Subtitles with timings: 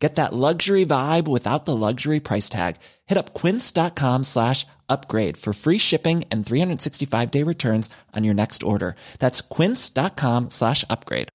[0.00, 2.76] Get that luxury vibe without the luxury price tag.
[3.06, 8.62] Hit up quince.com slash upgrade for free shipping and 365 day returns on your next
[8.62, 8.96] order.
[9.18, 11.28] That's quince.com slash upgrade.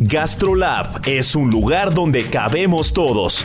[0.00, 3.44] GastroLab es un lugar donde cabemos todos.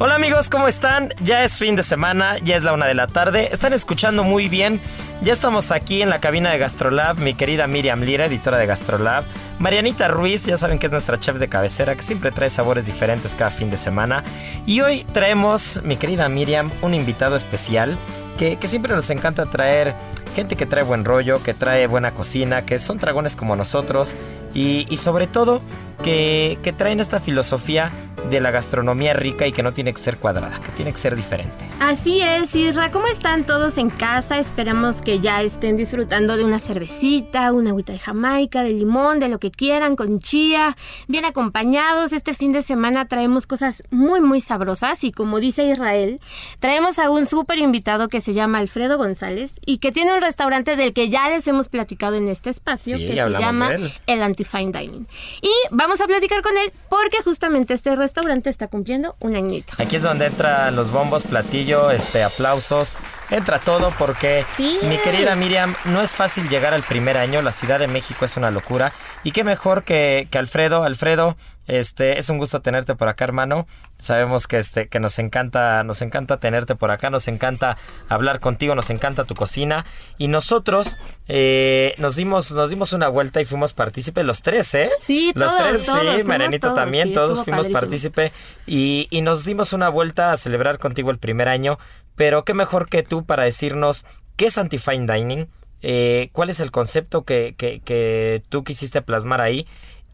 [0.00, 1.12] Hola amigos, ¿cómo están?
[1.24, 3.48] Ya es fin de semana, ya es la una de la tarde.
[3.52, 4.80] Están escuchando muy bien.
[5.22, 9.24] Ya estamos aquí en la cabina de Gastrolab, mi querida Miriam Lira, editora de Gastrolab.
[9.58, 13.34] Marianita Ruiz, ya saben que es nuestra chef de cabecera, que siempre trae sabores diferentes
[13.34, 14.22] cada fin de semana.
[14.66, 17.98] Y hoy traemos, mi querida Miriam, un invitado especial
[18.38, 19.94] que, que siempre nos encanta traer
[20.36, 24.14] gente que trae buen rollo, que trae buena cocina, que son dragones como nosotros
[24.54, 25.60] y, y sobre todo
[26.04, 27.90] que, que, traen esta filosofía
[28.30, 31.16] de la gastronomía rica y que no tiene que ser cuadrada, que tiene que ser
[31.16, 31.68] diferente.
[31.80, 32.90] Así es, Isra.
[32.90, 34.38] ¿Cómo están todos en casa?
[34.38, 39.28] Esperamos que ya estén disfrutando de una cervecita, una agüita de Jamaica, de limón, de
[39.28, 42.12] lo que quieran, con chía, bien acompañados.
[42.12, 46.20] Este fin de semana traemos cosas muy, muy sabrosas y como dice Israel,
[46.58, 50.76] traemos a un súper invitado que se llama Alfredo González y que tiene un restaurante
[50.76, 53.70] del que ya les hemos platicado en este espacio, Sí, que se llama
[54.06, 55.06] el Anti-Fine Dining.
[55.40, 58.07] Y vamos a platicar con él porque justamente este restaurante
[58.50, 59.74] está cumpliendo un añito.
[59.78, 62.96] Aquí es donde entran los bombos, platillo, este, aplausos.
[63.30, 64.78] Entra todo porque, Sí.
[64.84, 67.42] mi querida Miriam, no es fácil llegar al primer año.
[67.42, 68.92] La Ciudad de México es una locura.
[69.22, 70.82] Y qué mejor que, que Alfredo.
[70.84, 71.36] Alfredo,
[71.68, 73.68] este, es un gusto tenerte por acá, hermano.
[73.98, 77.10] Sabemos que, este, que nos encanta, nos encanta tenerte por acá.
[77.10, 77.76] Nos encanta
[78.08, 78.74] hablar contigo.
[78.74, 79.84] Nos encanta tu cocina.
[80.16, 80.96] Y nosotros
[81.28, 84.90] eh, nos dimos, nos dimos una vuelta y fuimos partícipes los tres, ¿eh?
[85.00, 88.12] Sí, los todos, tres, todos, sí, todos, también, sí, todos fuimos padrísimo.
[88.14, 88.32] partícipe
[88.66, 91.78] y, y nos dimos una vuelta a celebrar contigo el primer año,
[92.16, 95.48] pero qué mejor que tú para decirnos qué es Anti-Fine Dining,
[95.82, 99.66] eh, cuál es el concepto que, que, que tú quisiste plasmar ahí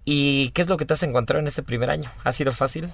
[0.05, 2.11] y qué es lo que te has encontrado en este primer año.
[2.25, 2.91] ¿Ha sido fácil?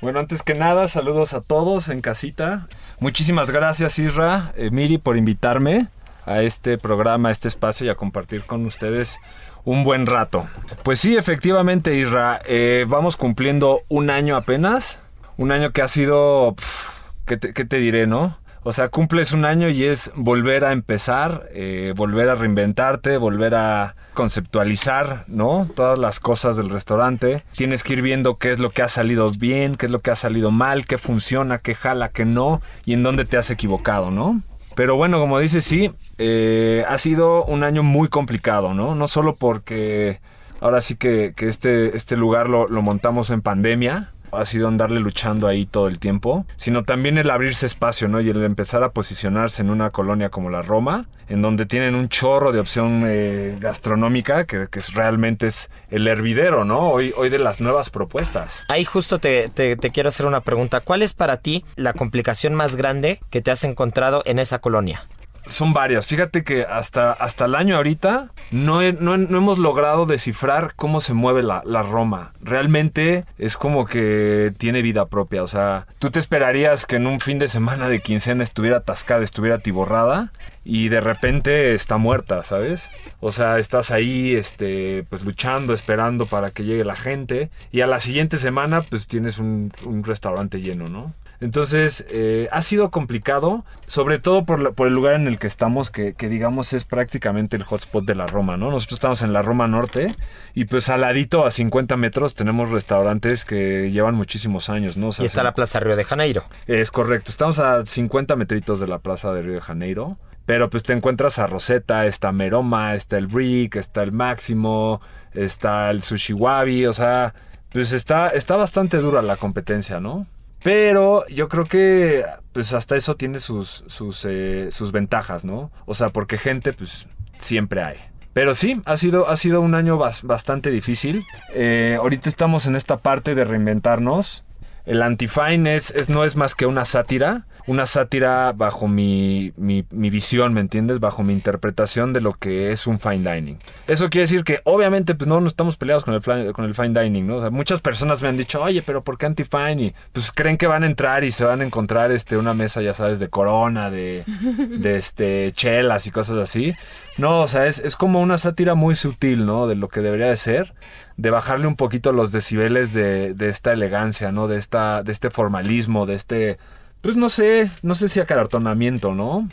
[0.00, 2.68] Bueno, antes que nada, saludos a todos en casita.
[2.98, 5.88] Muchísimas gracias, Isra, eh, Miri, por invitarme
[6.26, 9.18] a este programa, a este espacio y a compartir con ustedes
[9.64, 10.46] un buen rato.
[10.82, 15.00] Pues sí, efectivamente, Isra, eh, vamos cumpliendo un año apenas.
[15.36, 16.54] Un año que ha sido...
[16.54, 18.38] pf, ¿qué, te, qué te diré, no?
[18.66, 23.54] O sea, cumples un año y es volver a empezar, eh, volver a reinventarte, volver
[23.54, 25.68] a conceptualizar, ¿no?
[25.76, 27.44] Todas las cosas del restaurante.
[27.52, 30.10] Tienes que ir viendo qué es lo que ha salido bien, qué es lo que
[30.10, 34.10] ha salido mal, qué funciona, qué jala, qué no, y en dónde te has equivocado,
[34.10, 34.40] ¿no?
[34.74, 38.94] Pero bueno, como dices, sí, eh, ha sido un año muy complicado, ¿no?
[38.94, 40.20] No solo porque
[40.60, 45.00] ahora sí que, que este, este lugar lo, lo montamos en pandemia, ha sido andarle
[45.00, 48.20] luchando ahí todo el tiempo, sino también el abrirse espacio, ¿no?
[48.20, 52.08] Y el empezar a posicionarse en una colonia como la Roma, en donde tienen un
[52.08, 56.90] chorro de opción eh, gastronómica, que, que realmente es el hervidero, ¿no?
[56.90, 58.62] Hoy, hoy de las nuevas propuestas.
[58.68, 60.80] Ahí justo te, te, te quiero hacer una pregunta.
[60.80, 65.06] ¿Cuál es para ti la complicación más grande que te has encontrado en esa colonia?
[65.48, 66.06] Son varias.
[66.06, 71.14] Fíjate que hasta, hasta el año ahorita no, no, no hemos logrado descifrar cómo se
[71.14, 72.32] mueve la, la Roma.
[72.40, 75.42] Realmente es como que tiene vida propia.
[75.42, 79.22] O sea, tú te esperarías que en un fin de semana de quincena estuviera atascada,
[79.22, 80.32] estuviera atiborrada
[80.64, 82.90] y de repente está muerta, ¿sabes?
[83.20, 87.86] O sea, estás ahí, este, pues luchando, esperando para que llegue la gente y a
[87.86, 91.12] la siguiente semana pues tienes un, un restaurante lleno, ¿no?
[91.44, 95.46] Entonces, eh, ha sido complicado, sobre todo por, la- por el lugar en el que
[95.46, 98.70] estamos, que, que digamos es prácticamente el hotspot de la Roma, ¿no?
[98.70, 100.10] Nosotros estamos en la Roma Norte
[100.54, 105.08] y pues al ladito, a 50 metros, tenemos restaurantes que llevan muchísimos años, ¿no?
[105.08, 106.44] O sea, Y está se- la Plaza Río de Janeiro.
[106.66, 110.16] es correcto, estamos a 50 metritos de la plaza de Río de Janeiro.
[110.46, 115.00] Pero pues te encuentras a Rosetta, está Meroma, está el Brick, está el Máximo,
[115.32, 117.34] está el Sushi Wabi, o sea,
[117.70, 120.26] pues está, está bastante dura la competencia, ¿no?
[120.64, 125.70] Pero yo creo que pues hasta eso tiene sus, sus, eh, sus ventajas, ¿no?
[125.84, 127.06] O sea, porque gente pues
[127.38, 127.96] siempre hay.
[128.32, 131.24] Pero sí, ha sido, ha sido un año bas- bastante difícil.
[131.52, 134.42] Eh, ahorita estamos en esta parte de reinventarnos.
[134.86, 140.10] El Antifine es, no es más que una sátira, una sátira bajo mi, mi, mi
[140.10, 141.00] visión, ¿me entiendes?
[141.00, 143.58] Bajo mi interpretación de lo que es un fine dining.
[143.86, 147.26] Eso quiere decir que obviamente pues no, estamos peleados con el, con el fine dining,
[147.26, 147.50] ¿no?
[147.50, 149.82] Muchas personas me han dicho, oye, pero ¿por qué Antifine?
[149.82, 152.82] Y pues creen que van a entrar y se van a encontrar este, una mesa,
[152.82, 156.74] ya sabes, de corona, de, de este, chelas y cosas así.
[157.16, 159.66] No, o sea, es, es como una sátira muy sutil, ¿no?
[159.66, 160.74] De lo que debería de ser
[161.16, 164.48] de bajarle un poquito los decibeles de, de esta elegancia, ¿no?
[164.48, 166.58] De esta, de este formalismo, de este,
[167.04, 169.48] pues no sé, no sé si acartonamiento, ¿no?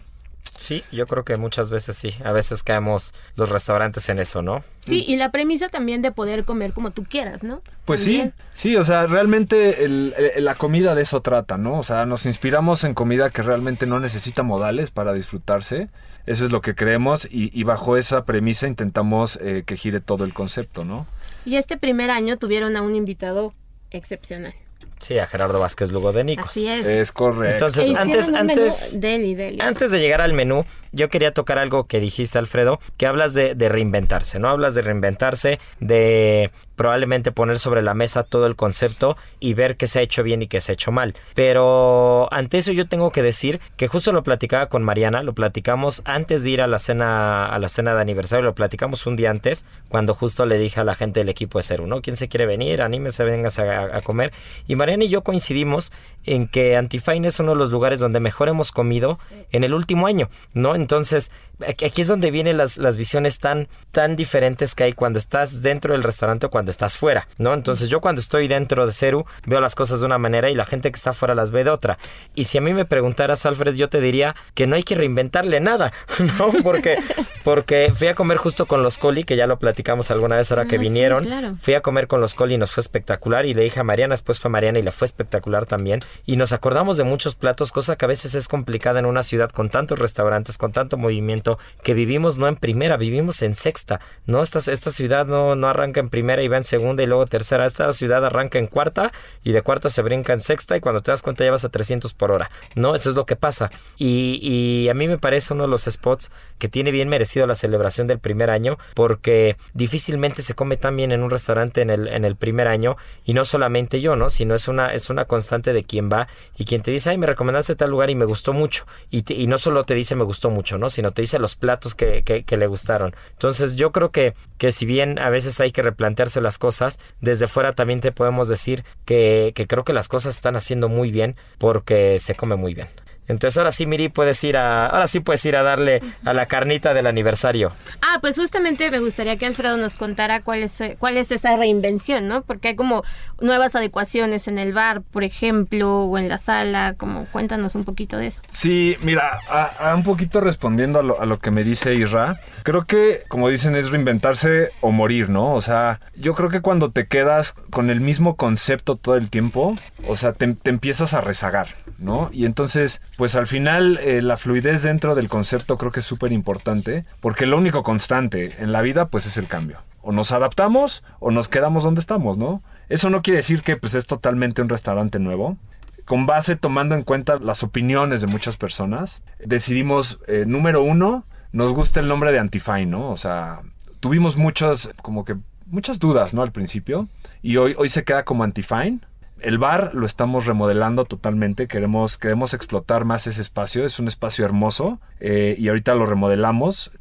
[0.57, 2.13] Sí, yo creo que muchas veces sí.
[2.24, 4.63] A veces caemos los restaurantes en eso, ¿no?
[4.80, 7.62] Sí, y la premisa también de poder comer como tú quieras, ¿no?
[7.86, 8.33] Pues También.
[8.53, 11.80] sí, sí, o sea, realmente el- el- la comida de eso trata, ¿no?
[11.80, 15.89] O sea, nos inspiramos en comida que realmente no necesita modales para disfrutarse.
[16.27, 20.24] Eso es lo que creemos y, y bajo esa premisa intentamos eh, que gire todo
[20.24, 21.07] el concepto, ¿no?
[21.44, 23.56] Y este primer año tuvieron a un invitado
[23.89, 24.54] excepcional.
[25.01, 26.51] Sí, a Gerardo Vázquez Lugo de Nicos.
[26.51, 26.86] Así es.
[26.86, 27.65] Es correcto.
[27.65, 29.57] Entonces, E antes, menú antes, deli, deli.
[29.59, 33.55] Antes de llegar al menú, yo quería tocar algo que dijiste, Alfredo, que hablas de,
[33.55, 34.49] de reinventarse, ¿no?
[34.49, 36.51] Hablas de reinventarse, de
[36.81, 40.41] probablemente poner sobre la mesa todo el concepto y ver qué se ha hecho bien
[40.41, 41.13] y qué se ha hecho mal.
[41.35, 46.01] Pero ante eso yo tengo que decir que justo lo platicaba con Mariana, lo platicamos
[46.05, 49.29] antes de ir a la cena, a la cena de aniversario, lo platicamos un día
[49.29, 52.01] antes, cuando justo le dije a la gente del equipo de Ceru, ¿no?
[52.01, 52.81] ¿Quién se quiere venir?
[52.81, 54.33] Anímese, véngase a, a comer.
[54.67, 55.91] Y Mariana y yo coincidimos
[56.25, 59.19] en que Antifine es uno de los lugares donde mejor hemos comido
[59.51, 60.75] en el último año, ¿no?
[60.81, 61.31] Entonces,
[61.66, 65.94] aquí es donde vienen las, las visiones tan, tan diferentes que hay cuando estás dentro
[65.94, 67.54] del restaurante o cuando estás fuera, ¿no?
[67.54, 70.66] Entonces, yo cuando estoy dentro de Ceru veo las cosas de una manera y la
[70.66, 71.98] gente que está fuera las ve de otra.
[72.36, 75.60] Y si a mí me preguntaras, Alfred, yo te diría que no hay que reinventarle
[75.60, 75.94] nada,
[76.39, 76.51] ¿no?
[76.63, 76.98] Porque,
[77.44, 80.63] porque fui a comer justo con los Coli, que ya lo platicamos alguna vez ahora
[80.63, 81.24] Ah, que sí, vinieron.
[81.24, 81.56] claro.
[81.60, 83.45] Fui a comer con los Coli y nos fue espectacular.
[83.45, 86.01] Y le dije a Mariana, después fue Mariana y le fue espectacular también.
[86.25, 89.50] Y nos acordamos de muchos platos, cosa que a veces es complicada en una ciudad
[89.50, 94.00] con tantos restaurantes, con tanto movimiento, que vivimos no en primera, vivimos en sexta.
[94.25, 97.25] No, esta, esta ciudad no, no arranca en primera y va en segunda y luego
[97.25, 97.65] tercera.
[97.65, 99.12] Esta ciudad arranca en cuarta
[99.44, 101.69] y de cuarta se brinca en sexta y cuando te das cuenta ya vas a
[101.69, 102.50] 300 por hora.
[102.75, 103.71] No, eso es lo que pasa.
[103.97, 108.07] Y, a mí me parece uno de los spots que tiene bien merecido la celebración
[108.07, 112.25] del primer año porque difícilmente se come tan bien en un restaurante en el, en
[112.25, 114.29] el primer año y no solamente yo, ¿no?
[114.29, 116.27] Sino es una, es una constante de quien va
[116.57, 118.85] y quien te dice, ay, me recomendaste tal lugar y me gustó mucho.
[119.09, 120.89] Y, te- y no solo te dice me gustó mucho, ¿no?
[120.89, 123.15] Sino te dice los platos que, que- que le gustaron.
[123.31, 127.47] Entonces yo creo que, que si bien a veces hay que replantearse las cosas, desde
[127.47, 131.35] fuera también te podemos decir que, que creo que las cosas están haciendo muy bien
[131.57, 132.87] porque se come muy bien.
[133.27, 136.47] Entonces ahora sí, Miri, puedes ir a, ahora sí puedes ir a darle a la
[136.47, 137.71] carnita del aniversario.
[138.01, 142.27] Ah, pues justamente me gustaría que Alfredo nos contara cuál es, cuál es esa reinvención,
[142.27, 142.41] ¿no?
[142.41, 143.03] Porque hay como
[143.39, 148.18] nuevas adecuaciones en el bar, por ejemplo, o en la sala, como cuéntanos un poquito
[148.18, 148.41] de eso.
[148.50, 152.39] Sí, mira, a, a un poquito respondiendo a lo, a lo que me dice Isra,
[152.63, 155.53] creo que, como dicen, es reinventarse o morir, ¿no?
[155.53, 159.75] O sea, yo creo que cuando te quedas con el mismo concepto todo el tiempo,
[160.07, 162.30] o sea, te, te empiezas a rezagar, ¿no?
[162.33, 166.31] Y entonces, pues al final, eh, la fluidez dentro del concepto creo que es súper
[166.31, 169.78] importante, porque lo único constante en la vida, pues es el cambio.
[170.01, 172.63] O nos adaptamos o nos quedamos donde estamos, ¿no?
[172.90, 175.59] Eso no quiere decir que pues es totalmente un restaurante nuevo
[176.04, 181.73] con base tomando en cuenta las opiniones de muchas personas, decidimos, eh, número uno, nos
[181.73, 183.11] gusta el nombre de Antifine, ¿no?
[183.11, 183.61] O sea,
[183.99, 185.35] tuvimos muchas, como que,
[185.68, 186.42] muchas dudas, ¿no?
[186.42, 187.07] Al principio,
[187.44, 189.01] y hoy, hoy se queda como Antifine.
[189.42, 194.45] El bar lo estamos remodelando totalmente, queremos, queremos explotar más ese espacio, es un espacio
[194.45, 196.92] hermoso, eh, y ahorita lo remodelamos.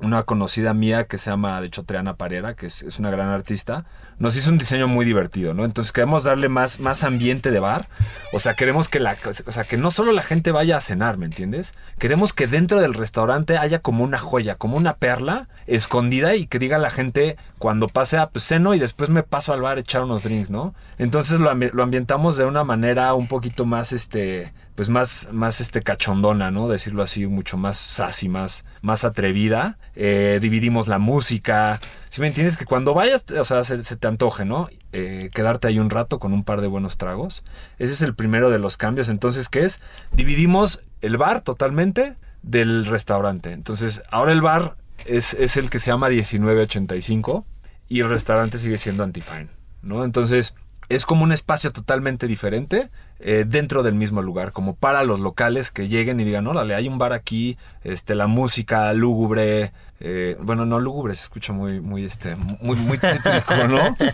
[0.00, 3.28] Una conocida mía que se llama, de hecho, Triana Parera, que es, es una gran
[3.28, 3.84] artista,
[4.18, 5.64] nos hizo un diseño muy divertido, ¿no?
[5.64, 7.88] Entonces queremos darle más, más ambiente de bar.
[8.32, 11.18] O sea, queremos que la, o sea, que no solo la gente vaya a cenar,
[11.18, 11.72] ¿me entiendes?
[11.98, 16.58] Queremos que dentro del restaurante haya como una joya, como una perla escondida y que
[16.58, 19.80] diga la gente cuando pase a pues, ceno y después me paso al bar a
[19.80, 20.74] echar unos drinks, ¿no?
[20.98, 25.82] Entonces lo, lo ambientamos de una manera un poquito más, este, pues más, más este
[25.82, 26.68] cachondona, ¿no?
[26.68, 29.76] Decirlo así, mucho más sassy, más, más atrevida.
[29.96, 31.80] Eh, dividimos la música.
[32.10, 34.68] Si me entiendes, que cuando vayas, o sea, se, te antoje, ¿no?
[34.92, 37.42] Eh, quedarte ahí un rato con un par de buenos tragos.
[37.80, 39.08] Ese es el primero de los cambios.
[39.08, 39.80] Entonces, ¿qué es?
[40.12, 43.50] Dividimos el bar totalmente del restaurante.
[43.50, 47.44] Entonces, ahora el bar es, es el que se llama 1985
[47.88, 49.48] y el restaurante sigue siendo Antifine.
[49.82, 50.04] ¿no?
[50.04, 50.54] Entonces,
[50.88, 52.90] es como un espacio totalmente diferente
[53.20, 56.88] eh, dentro del mismo lugar, como para los locales que lleguen y digan, órale, hay
[56.88, 62.04] un bar aquí, este, la música lúgubre, eh, bueno, no lúgubre, se escucha muy, muy,
[62.04, 63.96] este, muy, muy tétrico, ¿no?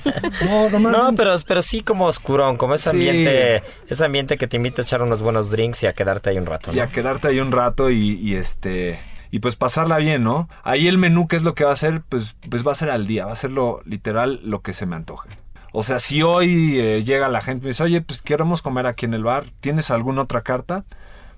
[0.45, 4.57] No, no, no pero, pero sí como oscurón, como ese ambiente, ese ambiente que te
[4.57, 6.77] invita a echar unos buenos drinks y a quedarte ahí un rato, ¿no?
[6.77, 8.99] Y a quedarte ahí un rato y, y este
[9.31, 10.49] y pues pasarla bien, ¿no?
[10.63, 12.03] Ahí el menú, ¿qué es lo que va a hacer?
[12.09, 14.87] Pues, pues va a ser al día, va a ser lo literal lo que se
[14.87, 15.29] me antoje.
[15.77, 18.87] O sea, si hoy eh, llega la gente y me dice, oye, pues queremos comer
[18.87, 20.85] aquí en el bar, ¿tienes alguna otra carta?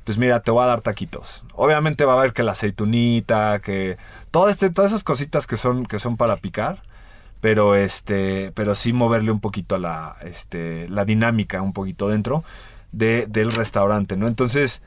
[0.05, 1.43] Pues mira, te voy a dar taquitos.
[1.55, 3.97] Obviamente va a haber que la aceitunita, que
[4.51, 6.83] este, todas esas cositas que son, que son para picar,
[7.41, 12.45] pero este, pero sí moverle un poquito la, este, la dinámica un poquito dentro
[12.93, 14.29] de, del restaurante, ¿no?
[14.29, 14.83] Entonces,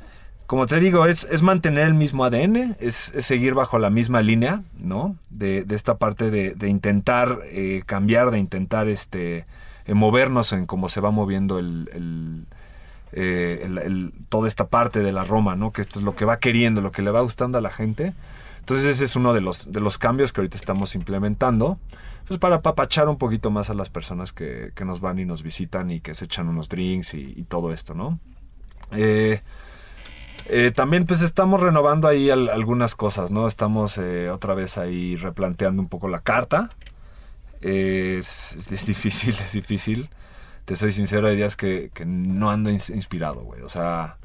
[0.50, 4.64] como te digo, es, es mantener el mismo ADN, es, seguir bajo la misma línea,
[4.80, 5.16] ¿no?
[5.30, 9.46] De, esta parte de, intentar eh, cambiar, de intentar este,
[9.86, 12.48] eh, movernos en cómo se va moviendo el,
[13.12, 15.72] eh, toda esta parte de la Roma, ¿no?
[15.72, 18.16] Que esto es lo que va queriendo, lo que le va gustando a la gente.
[18.58, 21.78] Entonces ese es uno de los, de los cambios que ahorita estamos implementando,
[22.28, 25.92] pues para apapachar un poquito más a las personas que, nos van y nos visitan
[25.92, 28.20] y que se echan unos drinks y, y todo esto, ¿no?
[28.94, 29.42] Eh,
[30.52, 33.48] eh, también pues estamos renovando ahí algunas cosas, ¿no?
[33.48, 36.72] Estamos eh, otra vez ahí replanteando un poco la carta.
[37.62, 40.10] es, difícil, es difícil.
[40.66, 43.62] Te soy sincero, hay días que, no ando inspirado, güey.
[43.62, 44.18] O sea,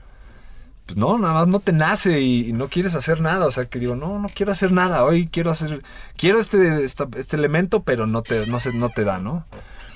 [0.86, 3.46] pues no, nada más no te nace y, no quieres hacer nada.
[3.46, 5.04] O sea, que digo, no, no quiero hacer nada.
[5.04, 5.82] Hoy quiero hacer,
[6.16, 9.46] quiero este, este elemento, pero no te, no, se, no te da, ¿no?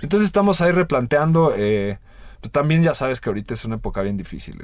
[0.03, 1.55] Entonces estamos ahí replanteando.
[1.57, 1.99] Eh,
[2.41, 4.63] pues también ya sabes que ahorita es una época bien difícil,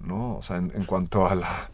[0.00, 0.36] ¿no?
[0.36, 1.70] O sea, en, cuanto a la,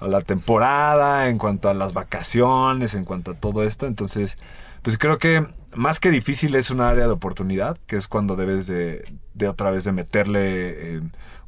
[0.00, 3.86] a la temporada, en cuanto a las vacaciones, en cuanto a todo esto.
[3.86, 4.38] Entonces,
[4.82, 8.66] pues creo que más que difícil es un área de oportunidad, que es cuando debes
[8.66, 9.04] de,
[9.34, 11.00] de otra vez de meterle eh,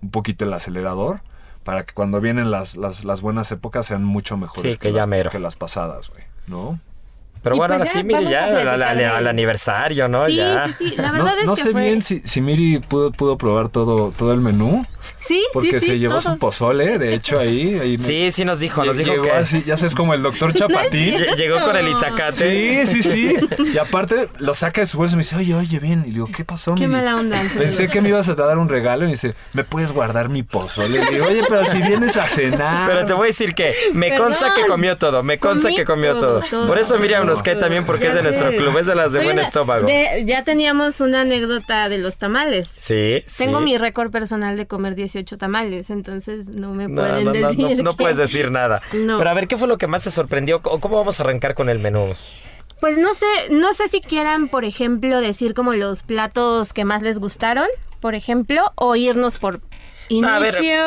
[0.02, 1.20] un poquito el acelerador
[1.62, 5.38] para que cuando vienen las, las, las buenas épocas sean mucho mejores que, las, que
[5.38, 6.78] las pasadas, güey, ¿no?
[7.44, 10.26] Pero bueno, pues ahora sí, Miri, ya al, aniversario, ¿no?
[10.26, 10.66] Sí, ya.
[10.66, 10.94] sí, sí.
[10.96, 14.12] La verdad no, es que no sé bien si, si Miri pudo, pudo probar todo,
[14.16, 14.80] todo el menú.
[15.16, 17.78] Sí, Porque sí, se llevó su pozole, de hecho, ahí.
[17.78, 19.32] ahí sí, sí nos dijo, nos dijo llegó que...
[19.32, 21.14] Así, ya sabes, como el doctor Chapatín.
[21.38, 22.86] Llegó con el itacate.
[22.86, 23.36] Sí, sí, sí.
[23.72, 26.02] Y aparte lo saca de su bolsa y me dice, oye, oye, bien.
[26.04, 27.40] Y le digo, ¿qué pasó, Qué mala onda.
[27.56, 30.42] Pensé que me ibas a dar un regalo y me dice, ¿me puedes guardar mi
[30.42, 31.02] pozole?
[31.02, 32.88] Le digo, oye, pero si vienes a cenar.
[32.88, 36.18] Pero te voy a decir que me consta que comió todo, me consta que comió
[36.18, 36.42] todo.
[36.66, 39.24] Por eso Miriam nos cae también porque es de nuestro club, es de las de
[39.24, 39.88] buen estómago.
[40.24, 42.68] ya teníamos una anécdota de los tamales.
[42.68, 47.82] Sí, Tengo mi récord personal de comer 18 tamales entonces no me pueden decir.
[47.82, 48.82] No, puedes decir nada.
[48.90, 50.62] Pero a ver, ¿qué fue lo que más te sorprendió?
[50.62, 52.14] ¿Cómo vamos a arrancar con el menú?
[52.80, 57.02] Pues no sé, no sé si quieran, por ejemplo, decir como los platos que más
[57.02, 57.66] les gustaron,
[58.00, 59.60] por ejemplo, o irnos por
[60.08, 60.82] inicio.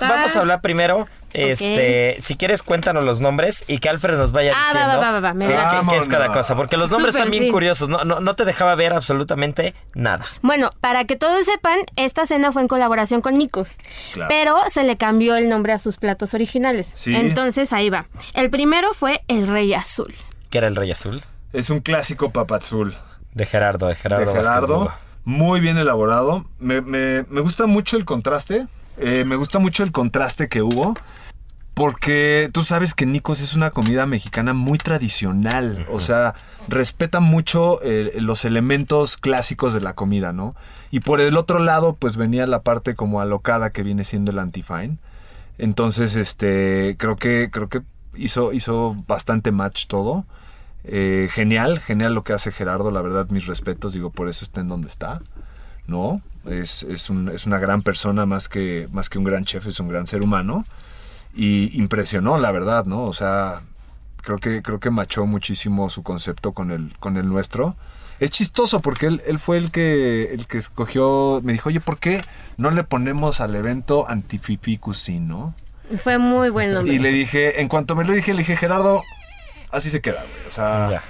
[0.00, 4.52] Vamos a hablar primero este, si quieres cuéntanos los nombres y que Alfred nos vaya
[4.54, 7.88] ah, diciendo va, va, va, qué, es cada cosa, porque los nombres están bien curiosos,
[7.88, 10.24] no, no, te dejaba ver absolutamente nada.
[10.42, 13.78] Bueno, para que todos sepan, esta cena fue en colaboración con Nikos,
[14.28, 17.06] pero se le cambió el nombre a sus platos originales.
[17.06, 18.06] Entonces ahí va.
[18.32, 20.14] El primero fue el Rey Azul.
[20.50, 21.22] ¿Qué era el Rey Azul?
[21.52, 22.96] Es un clásico papazul.
[23.32, 24.32] De Gerardo, de Gerardo.
[24.32, 24.92] De Gerardo.
[25.24, 26.44] Muy bien elaborado.
[26.60, 28.68] Me, me, me gusta mucho el contraste.
[28.98, 30.94] Eh, me gusta mucho el contraste que hubo
[31.74, 36.34] porque tú sabes que Nicos es una comida mexicana muy tradicional, o sea,
[36.68, 40.54] respeta mucho eh, los elementos clásicos de la comida, ¿no?
[40.92, 44.38] Y por el otro lado, pues venía la parte como alocada que viene siendo el
[44.38, 44.98] antifine.
[45.58, 47.82] Entonces, este, creo que, creo que
[48.14, 50.24] hizo, hizo bastante match todo.
[50.84, 54.60] Eh, genial, genial lo que hace Gerardo, la verdad, mis respetos, digo, por eso está
[54.60, 55.22] en donde está,
[55.88, 56.20] ¿no?
[56.46, 59.80] Es, es, un, es una gran persona más que, más que un gran chef, es
[59.80, 60.64] un gran ser humano
[61.34, 63.04] y impresionó, la verdad, ¿no?
[63.04, 63.62] O sea,
[64.22, 67.76] creo que, creo que machó muchísimo su concepto con el, con el nuestro.
[68.20, 71.98] Es chistoso porque él, él fue el que, el que escogió, me dijo, oye, ¿por
[71.98, 72.22] qué
[72.56, 74.80] no le ponemos al evento Antififi
[75.20, 75.54] no?
[75.98, 76.86] Fue muy bueno.
[76.86, 79.02] Y le dije, en cuanto me lo dije, le dije, Gerardo,
[79.70, 80.48] así se queda, güey.
[80.48, 81.02] O sea,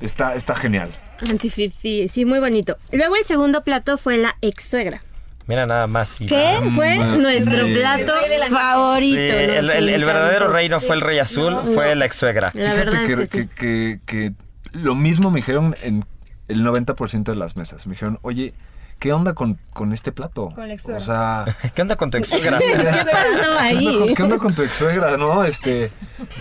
[0.00, 0.90] está, está genial.
[1.28, 2.78] Antififi, sí, muy bonito.
[2.92, 5.02] Luego el segundo plato fue la ex suegra.
[5.46, 6.18] Mira nada más.
[6.18, 8.12] ¿Qué fue nuestro plato
[8.50, 9.18] favorito?
[9.18, 12.50] el, verdadero reino fue el rey azul, fue la ex suegra.
[12.50, 14.32] Fíjate que, que,
[14.72, 16.04] lo mismo me dijeron en
[16.48, 17.86] el 90% de las mesas.
[17.86, 18.54] Me dijeron, oye,
[18.98, 20.50] ¿qué onda con, con este plato?
[20.54, 20.96] Con la ex -suegra.
[20.96, 22.58] O sea, ¿qué onda con tu ex suegra?
[22.58, 24.14] ¿Qué pasó ahí?
[24.14, 25.16] ¿Qué onda con tu ex suegra?
[25.16, 25.92] No, este,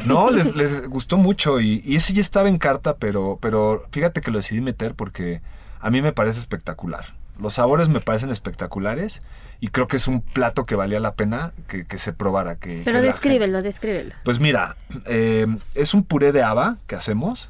[0.05, 4.21] no, les, les gustó mucho y, y, ese ya estaba en carta, pero, pero fíjate
[4.21, 5.41] que lo decidí meter porque
[5.79, 7.05] a mí me parece espectacular.
[7.39, 9.21] Los sabores me parecen espectaculares
[9.59, 12.55] y creo que es un plato que valía la pena que, que se probara.
[12.57, 14.13] Que, Pero que descríbelo, descríbelo.
[14.23, 17.49] pues mira, eh, es un puré de haba que hacemos.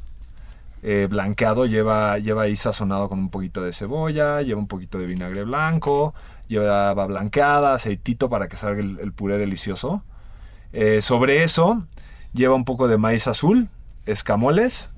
[0.83, 5.07] eh, blanqueado, lleva, lleva ahí sazonado con un poquito de cebolla, lleva un poquito de
[5.07, 6.13] vinagre blanco,
[6.47, 10.03] lleva haba blanqueada, aceitito para que salga el, el puré delicioso.
[10.73, 11.83] Eh, sobre eso,
[12.33, 13.69] lleva un poco de maíz azul,
[14.05, 14.91] escamoles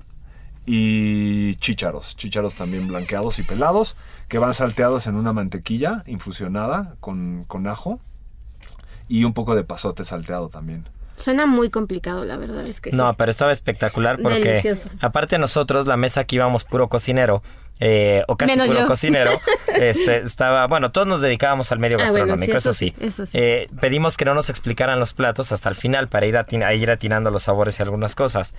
[0.70, 2.14] y chícharos.
[2.14, 3.96] Chícharos también blanqueados y pelados,
[4.28, 8.00] que van salteados en una mantequilla infusionada con, con ajo
[9.08, 10.86] y un poco de pasote salteado también.
[11.16, 13.14] Suena muy complicado, la verdad es que No, sí.
[13.18, 14.88] pero estaba espectacular porque Delicioso.
[15.00, 17.42] aparte nosotros, la mesa aquí íbamos puro cocinero,
[17.80, 18.86] eh, o casi Menos puro yo.
[18.86, 19.32] cocinero,
[19.74, 22.94] este, estaba, bueno, todos nos dedicábamos al medio Ah, bueno, gastronómico, sí, eso, eso sí.
[22.96, 23.32] sí, eso sí.
[23.36, 26.72] Eh, pedimos que no nos explicaran los platos hasta el final para ir, atin- a
[26.74, 28.54] ir atinando los sabores y algunas cosas.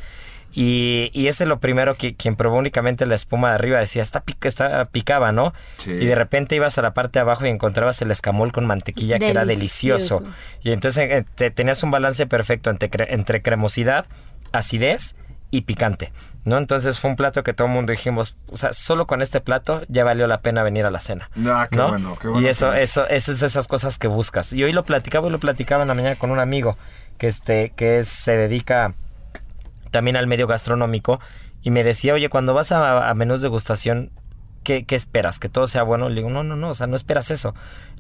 [0.53, 4.01] Y, y ese es lo primero que quien probó únicamente la espuma de arriba decía,
[4.01, 5.53] está, pica, está picaba, ¿no?
[5.77, 5.91] Sí.
[5.91, 9.19] Y de repente ibas a la parte de abajo y encontrabas el escamol con mantequilla
[9.19, 10.23] que era delicioso.
[10.63, 14.05] Y entonces eh, te- tenías un balance perfecto entre, cre- entre cremosidad,
[14.51, 15.15] acidez
[15.51, 16.11] y picante,
[16.45, 16.57] ¿no?
[16.57, 19.81] Entonces fue un plato que todo el mundo dijimos, o sea, solo con este plato
[19.87, 21.29] ya valió la pena venir a la cena.
[21.45, 21.89] Ah, qué ¿no?
[21.89, 24.53] bueno, qué bueno y eso, eso, eso es esas cosas que buscas.
[24.53, 26.77] Y hoy lo platicaba y lo platicaba en la mañana con un amigo
[27.17, 28.93] que este, que es- se dedica
[29.91, 31.19] también al medio gastronómico
[31.61, 34.11] y me decía, oye, cuando vas a, a menús de gustación,
[34.63, 35.39] ¿qué, ¿qué esperas?
[35.39, 36.09] ¿Que todo sea bueno?
[36.09, 37.53] Le digo, no, no, no, o sea, no esperas eso.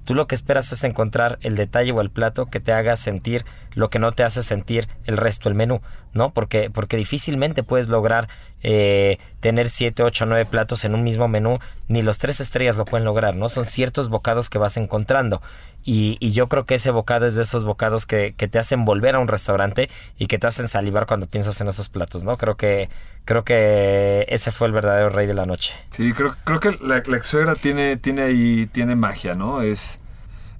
[0.05, 3.45] Tú lo que esperas es encontrar el detalle o el plato que te haga sentir
[3.73, 5.81] lo que no te hace sentir el resto del menú,
[6.13, 6.33] ¿no?
[6.33, 8.27] Porque, porque difícilmente puedes lograr
[8.63, 12.85] eh, tener 7, 8, 9 platos en un mismo menú, ni los tres estrellas lo
[12.85, 13.49] pueden lograr, ¿no?
[13.49, 15.41] Son ciertos bocados que vas encontrando.
[15.91, 18.85] Y, y yo creo que ese bocado es de esos bocados que, que te hacen
[18.85, 22.37] volver a un restaurante y que te hacen salivar cuando piensas en esos platos, ¿no?
[22.37, 22.89] Creo que,
[23.25, 25.73] creo que ese fue el verdadero rey de la noche.
[25.89, 29.63] Sí, creo, creo que la, la tiene, tiene ahí, tiene magia, ¿no?
[29.63, 29.99] Es,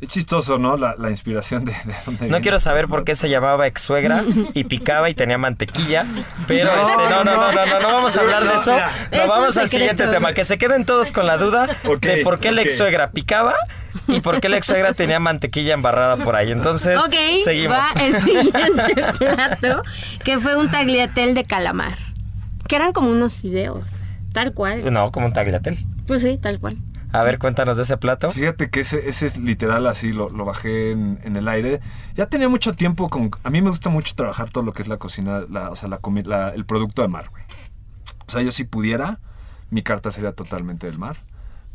[0.02, 0.78] es chistoso, ¿no?
[0.78, 2.42] La, la inspiración de, de dónde No viene.
[2.42, 4.24] quiero saber por qué se llamaba ex suegra
[4.54, 6.06] y picaba y tenía mantequilla,
[6.48, 8.72] pero No, este, no, no, no, no, no, no vamos a hablar de eso.
[8.78, 11.68] No, Es vamos al siguiente tema, que se queden todos con la duda
[12.02, 13.56] de por qué la ex suegra picaba
[14.08, 16.52] y por qué la ex suegra tenía mantequilla embarrada por ahí.
[16.52, 17.78] Entonces, Ok, seguimos.
[17.78, 19.84] va el siguiente plato,
[20.24, 21.98] que fue un tagliatelle de calamar.
[22.68, 23.90] Que eran como unos fideos,
[24.32, 24.94] tal cual.
[24.94, 25.78] No, como un tagliatel.
[26.08, 26.78] Pues sí, tal cual.
[27.12, 28.30] A ver, cuéntanos de ese plato.
[28.30, 31.80] Fíjate que ese, ese es literal así, lo, lo bajé en, en el aire.
[32.16, 33.32] Ya tenía mucho tiempo con...
[33.44, 36.00] A mí me gusta mucho trabajar todo lo que es la cocina, o sea, la,
[36.26, 37.44] la- el producto de mar, güey.
[38.28, 39.20] O sea, yo si pudiera,
[39.72, 41.18] mi carta sería totalmente del mar.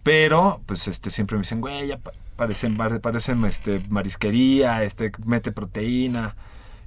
[0.04, 5.10] Pero, pues, este, siempre me dicen, güey, ya pa- parecen, pare- parecen, este, marisquería, este,
[5.24, 6.36] mete proteína.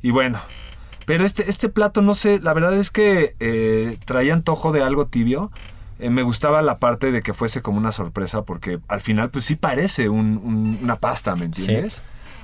[0.02, 0.40] Y bueno,
[1.06, 5.08] pero este, este plato, no sé, la verdad es que eh, traía antojo de algo
[5.08, 5.52] tibio.
[6.00, 9.46] Eh, me gustaba la parte de que fuese como una sorpresa porque al final pues
[9.46, 12.02] sí parece un- un- una pasta, ¿me entiendes?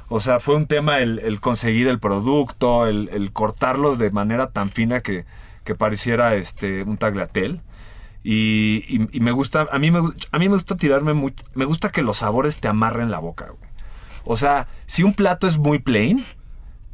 [0.10, 4.48] O sea, fue un tema el, el conseguir el producto, el, el cortarlo de manera
[4.52, 5.26] tan fina que,
[5.64, 7.62] que pareciera este, un tagliatelle.
[8.24, 11.66] Y, y- y me gusta, a mí me, a mí me gusta tirarme mucho, me
[11.66, 13.72] gusta que los sabores te amarren la boca, güey.
[14.24, 16.26] O sea, si un plato es muy plain,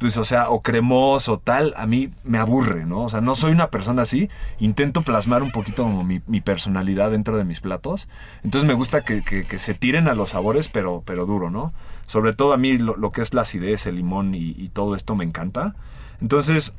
[0.00, 3.02] pues, o sea, o cremoso, tal, a mí me aburre, ¿no?
[3.02, 4.30] O sea, no soy una persona así.
[4.58, 8.08] Intento plasmar un poquito como mi, personalidad dentro de mis platos.
[8.42, 9.22] Entonces me gusta que,
[9.58, 11.74] se tiren a los sabores, pero, pero duro, ¿no?
[12.06, 15.24] Sobre todo a mí lo, que es la acidez, el limón y, todo esto me
[15.24, 15.76] encanta.
[16.22, 16.72] Entonces,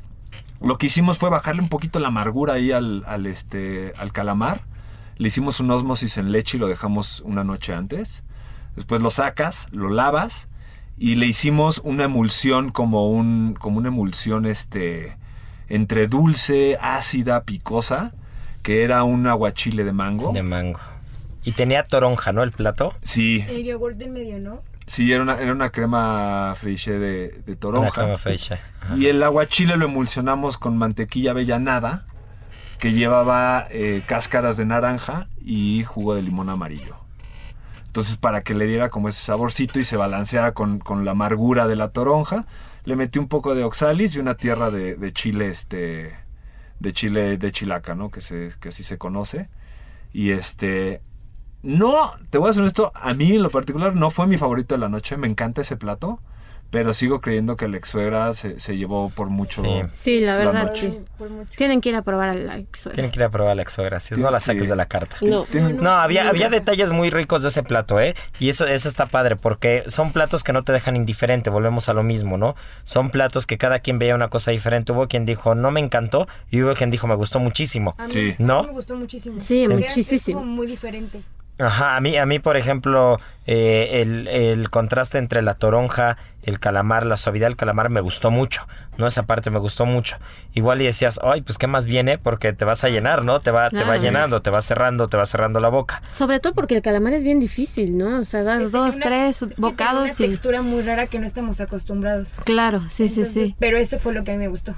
[0.60, 4.62] lo que hicimos fue bajarle un poquito la amargura ahí al, este, al calamar.
[5.16, 8.24] Le hicimos un osmosis en leche y lo dejamos una noche antes.
[8.74, 10.48] Después lo sacas, lo lavas
[10.98, 15.16] y le hicimos una emulsión como un como una emulsión este
[15.68, 18.12] entre dulce, ácida, picosa,
[18.62, 20.32] que era un aguachile de mango.
[20.32, 20.78] De mango.
[21.44, 22.42] Y tenía toronja, ¿no?
[22.42, 22.94] El plato.
[23.02, 24.62] Sí, El yogur del medio, ¿no?
[24.86, 28.02] sí, era una, era una crema friche de, de Una toronja.
[28.02, 28.60] crema fresca.
[28.82, 28.96] Ajá.
[28.96, 32.04] Y el aguachile lo emulsionamos con mantequilla avellanada,
[32.78, 36.96] que llevaba eh, cáscaras de naranja y jugo de limón amarillo.
[37.92, 41.66] Entonces, para que le diera como ese saborcito y se balanceara con, con la amargura
[41.66, 42.46] de la toronja,
[42.86, 46.10] le metí un poco de oxalis y una tierra de, de chile, este,
[46.78, 48.10] de chile de chilaca, ¿no?
[48.10, 49.50] Que, se, que así se conoce.
[50.10, 51.02] Y este,
[51.62, 54.74] no, te voy a ser honesto, a mí en lo particular no fue mi favorito
[54.74, 56.18] de la noche, me encanta ese plato,
[56.72, 59.62] pero sigo creyendo que la ex suegra se, se llevó por mucho.
[59.62, 59.82] Sí.
[59.92, 60.98] Sí, la La verdad, sí.
[61.56, 63.62] Tienen que ir a probar a la ex Tienen que ir a probar a la
[63.62, 64.68] exogra, si no la saques Sí.
[64.70, 65.18] de la carta.
[65.20, 65.46] No.
[65.52, 68.14] No, había, había detalles muy ricos de ese plato, ¿eh?
[68.40, 71.92] Y eso, eso está padre, porque son platos que no te dejan indiferente, volvemos a
[71.92, 72.56] lo mismo, ¿no?
[72.84, 74.92] Son platos que cada quien veía una cosa diferente.
[74.92, 77.94] Hubo quien dijo, no me encantó, y hubo quien dijo, me gustó muchísimo.
[77.98, 78.34] A mí Sí.
[78.38, 78.62] ¿No?
[78.62, 79.40] me gustó muchísimo.
[79.40, 80.40] Sí, Porque es muchísimo.
[80.40, 81.20] como muy diferente.
[81.62, 86.58] Ajá, a mí, a mí por ejemplo, eh, el, el contraste entre la toronja, el
[86.58, 88.66] calamar, la suavidad del calamar me gustó mucho,
[88.98, 89.06] ¿no?
[89.06, 90.16] Esa parte me gustó mucho.
[90.54, 93.40] Igual y decías, ay, pues qué más viene, porque te vas a llenar, ¿no?
[93.40, 94.00] Te va, te va Claro.
[94.02, 96.02] llenando, te va cerrando, te va cerrando la boca.
[96.10, 98.20] Sobre todo porque el calamar es bien difícil, ¿no?
[98.20, 100.28] O sea, das dos, una- tres es que tiene bocados una y...
[100.28, 102.38] textura muy rara que no estamos acostumbrados.
[102.44, 103.54] Claro, sí, sí, sí.
[103.58, 104.74] Pero eso fue lo que a mí me gustó.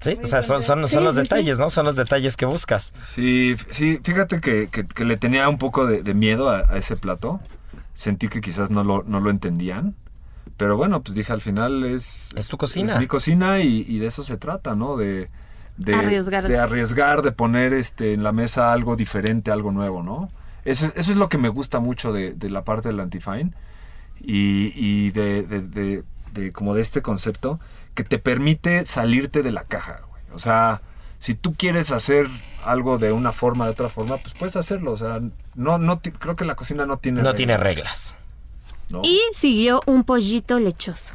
[0.00, 1.70] Sí, o sea, son, son, son Sí, los sí, detalles, ¿no?
[1.70, 2.92] Son los detalles que buscas.
[3.04, 6.76] Sí, sí, fíjate que, que- que le tenía un poco de, de miedo a, a
[6.76, 7.40] ese plato.
[7.94, 9.94] Sentí que quizás no lo, no lo entendían.
[10.58, 12.30] Pero bueno, pues dije, al final es...
[12.36, 12.94] Es tu cocina.
[12.94, 14.96] Es mi cocina y, y de eso se trata, ¿no?
[14.96, 15.28] De,
[15.76, 16.48] de, Arriesgarse.
[16.52, 20.30] de arriesgar, de poner este, en la mesa algo diferente, algo nuevo, ¿no?
[20.64, 23.52] Eso, eso es lo que me gusta mucho de, de la parte del Antifine
[24.20, 27.60] y, y de, de- de- de como de este concepto
[27.96, 30.22] que te permite salirte de la caja, güey.
[30.32, 30.82] O sea,
[31.18, 32.28] si tú quieres hacer
[32.64, 34.92] algo de una forma, de otra forma, pues puedes hacerlo.
[34.92, 35.20] O sea,
[35.56, 38.16] no, no creo que la cocina no tiene No tiene reglas.
[38.90, 39.00] ¿no?
[39.02, 41.14] Y siguió un pollito lechoso.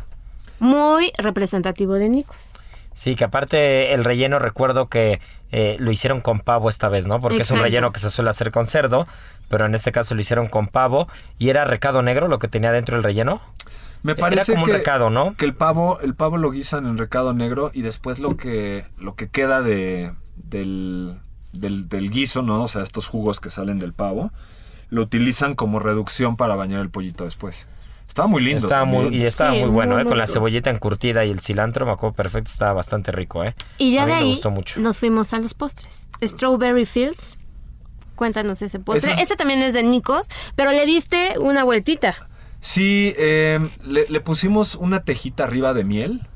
[0.60, 2.52] Muy representativo de Nicos.
[2.94, 7.22] Sí, que aparte el relleno recuerdo que eh, lo hicieron con pavo esta vez, ¿no?
[7.22, 9.08] Porque es un relleno que se suele hacer con cerdo,
[9.50, 11.08] pero en este caso lo hicieron con pavo
[11.40, 13.42] y era recado negro lo que tenía dentro del relleno.
[14.04, 15.36] Me Era parece como un que, recado, ¿no?
[15.36, 19.16] que el pavo, el pavo lo guisan en recado negro y después lo que, lo
[19.16, 21.20] que queda de, del,
[21.54, 22.64] del, del guiso, ¿no?
[22.64, 24.32] O sea, estos jugos que salen del pavo,
[24.90, 27.68] lo utilizan como reducción para bañar el pollito después.
[28.08, 28.58] Estaba muy lindo.
[28.66, 30.06] Estaba muy, y estaba Sí, muy bueno, muy ¿eh?
[30.06, 33.56] Con la cebollita encurtida y el cilantro, me acuerdo perfecto, estaba bastante rico, ¿eh?
[33.78, 34.80] Y ya A mí de me ahí gustó mucho.
[34.82, 36.04] nos fuimos a los postres.
[36.22, 37.38] Strawberry Fields.
[38.16, 39.12] Cuéntanos ese postre.
[39.12, 42.16] Ese Ese, es- también es de Nicos, pero le diste una vueltita.
[42.62, 46.28] Sí, eh, le, le pusimos una tejita arriba de miel.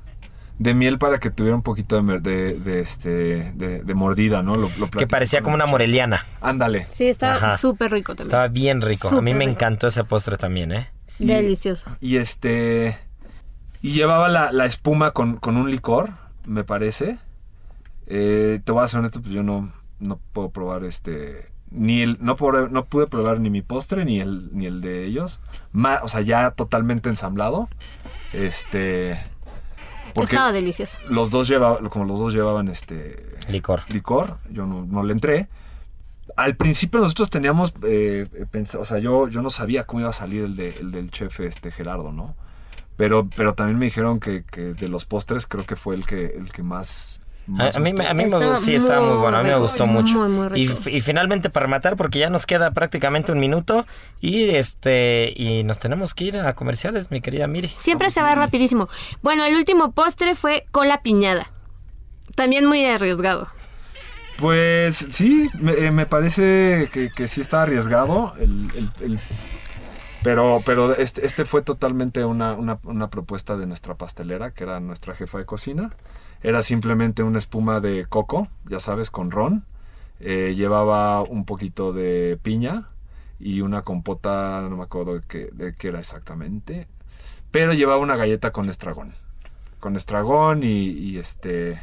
[0.57, 4.55] De miel para que tuviera un poquito de, de, de este, de, de mordida, ¿no?
[4.55, 6.25] Lo, lo Que parecía como una moreliana.
[6.39, 6.87] Ándale.
[6.89, 8.27] Sí, estaba súper rico también.
[8.27, 9.09] Estaba bien rico.
[9.09, 9.51] a mí me rico.
[9.51, 10.89] encantó ese postre también, ¿eh?
[11.19, 11.85] Y- Delicioso.
[11.99, 12.97] Y este.
[13.81, 16.09] Y llevaba la, la espuma con, con un licor,
[16.45, 17.17] me parece.
[18.07, 21.51] Eh, te voy a ser honesto, pues yo no, no puedo probar este.
[21.75, 22.35] Ni el, no,
[22.71, 25.39] no pude probar ni mi postre ni el, ni el de ellos.
[25.71, 27.67] Ma- o sea, ya totalmente ensamblado.
[28.33, 29.19] Este.
[30.13, 30.97] Porque Estaba delicioso.
[31.09, 33.81] los dos llevaban, como los dos llevaban este Licor.
[33.89, 35.49] licor, yo no, no le entré.
[36.37, 40.13] Al principio nosotros teníamos, eh, pens- o sea, yo, yo no sabía cómo iba a
[40.13, 42.33] salir el, de, el del chef este Gerardo, ¿no?
[42.95, 46.27] Pero, pero también me dijeron que, que de los postres creo que fue el que,
[46.27, 47.19] el que más...
[47.47, 49.85] A, mí, a mí me gustó, sí, estaba muy muy bueno, a mí me gustó
[49.85, 50.27] muy, mucho.
[50.27, 50.79] muy y, rico.
[50.79, 53.85] f- y finalmente para rematar, porque ya nos queda prácticamente un minuto
[54.19, 57.71] y este y nos tenemos que ir a comerciales, mi querida Miri.
[57.77, 58.89] Siempre se va rapidísimo.
[59.21, 61.51] Bueno, el último postre fue cola piñada.
[62.35, 63.47] También muy arriesgado.
[64.37, 68.33] Pues sí, me, eh, me parece que, que sí está arriesgado.
[68.39, 69.19] el- el- el-
[70.23, 74.79] pero pero este, este fue totalmente una, una- una propuesta de nuestra pastelera, que era
[74.79, 75.93] nuestra jefa de cocina.
[76.45, 79.65] Era simplemente una espuma de coco, ya sabes, con ron.
[80.19, 82.89] Eh, llevaba un poquito de piña
[83.39, 86.87] y una compota, no me acuerdo de qué, era exactamente.
[87.49, 89.15] Pero llevaba una galleta con estragón.
[89.79, 91.81] Con estragón y, y este...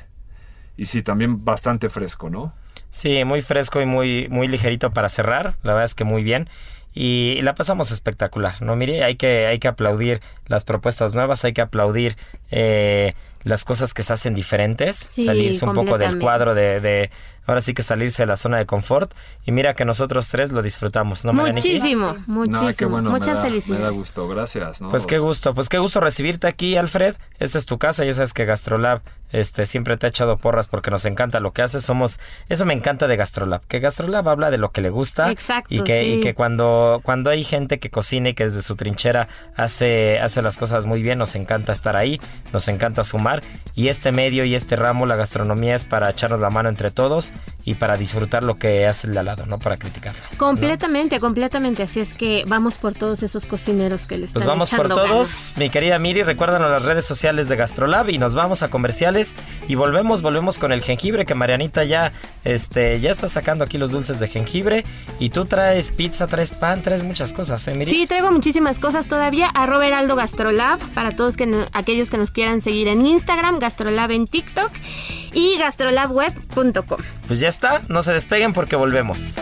[0.76, 2.52] Y sí, también bastante fresco, ¿no?
[2.92, 6.48] Sí, muy fresco y muy muy ligerito para cerrar, la verdad es que muy bien.
[6.94, 8.76] Y la pasamos espectacular, ¿no?
[8.76, 12.16] Mire, hay que, hay que aplaudir las propuestas nuevas, hay que aplaudir
[12.50, 17.10] eh, las cosas que se hacen diferentes, Sí, salirse un poco del cuadro de, de-
[17.46, 19.12] ahora sí que salirse de la zona de confort.
[19.44, 21.68] Y mira que nosotros tres lo disfrutamos, ¿no, Marianiki?
[21.74, 22.68] Muchísimo, muchísimo.
[22.68, 23.84] No, qué bueno, me Muchas da, me felicidades.
[23.84, 24.80] da gusto, gracias.
[24.80, 24.90] ¿no?
[24.90, 27.16] Pues qué gusto, pues qué gusto recibirte aquí, Alfred.
[27.38, 29.00] Esta es tu casa, ya sabes que Gastrolab
[29.30, 31.84] este, siempre te ha echado porras porque nos encanta lo que haces.
[31.84, 35.30] Somos, eso me encanta de Gastrolab, que Gastrolab habla de lo que le gusta.
[35.30, 38.76] Exacto, Y que, y que cuando, cuando hay gente que cocina y que desde su
[38.76, 42.20] trinchera hace, hace las cosas muy bien, nos encanta estar ahí,
[42.52, 43.42] nos encanta sumar.
[43.74, 47.31] Y este medio y este ramo, la gastronomía, es para echarnos la mano entre todos
[47.64, 50.18] y para disfrutar lo que hace el de al lado, no para criticarlo.
[50.36, 51.84] Completamente, completamente.
[51.84, 54.94] Así es que vamos por todos esos cocineros que le están Pues vamos por echando
[54.96, 55.08] todos.
[55.10, 55.52] ganas.
[55.58, 59.36] Mi querida Miri, recuérdanos las redes sociales de Gastrolab y nos vamos a comerciales
[59.68, 62.10] y volvemos, volvemos con el jengibre que Marianita ya,
[62.42, 64.82] este, ya está sacando aquí los dulces de jengibre
[65.20, 67.90] y tú traes pizza, traes pan, traes muchas cosas, ¿eh, Miri?
[67.92, 69.46] Sí, traigo muchísimas cosas todavía.
[69.54, 74.10] Arroba Heraldo Gastrolab para todos que no- aquellos que nos quieran seguir en Instagram, Gastrolab
[74.10, 74.72] en TikTok
[75.32, 76.98] y gastrolabweb.com.
[77.26, 79.40] Pues ya está, no se despeguen porque volvemos.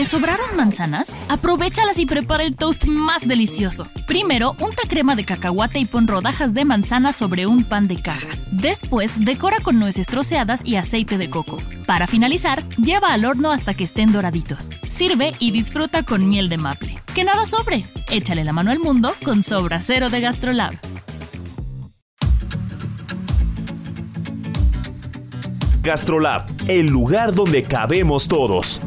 [0.00, 1.14] ¿Te sobraron manzanas?
[1.28, 3.86] Aprovéchalas y prepara el toast más delicioso.
[4.06, 8.28] Primero, unta crema de cacahuate y pon rodajas de manzana sobre un pan de caja.
[8.50, 11.58] Después, decora con nueces troceadas y aceite de coco.
[11.86, 14.70] Para finalizar, lleva al horno hasta que estén doraditos.
[14.88, 16.98] Sirve y disfruta con miel de maple.
[17.14, 17.84] Que nada sobre.
[18.08, 20.78] Échale la mano al mundo con Sobra Cero de Gastrolab.
[25.82, 28.80] Gastrolab, el lugar donde cabemos todos.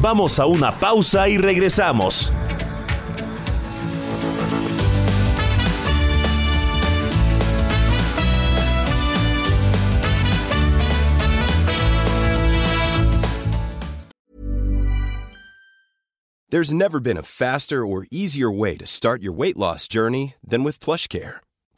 [0.00, 2.30] Vamos a una pausa y regresamos.
[16.48, 20.64] There's never been a faster or easier way to start your weight loss journey than
[20.64, 21.40] with PlushCare.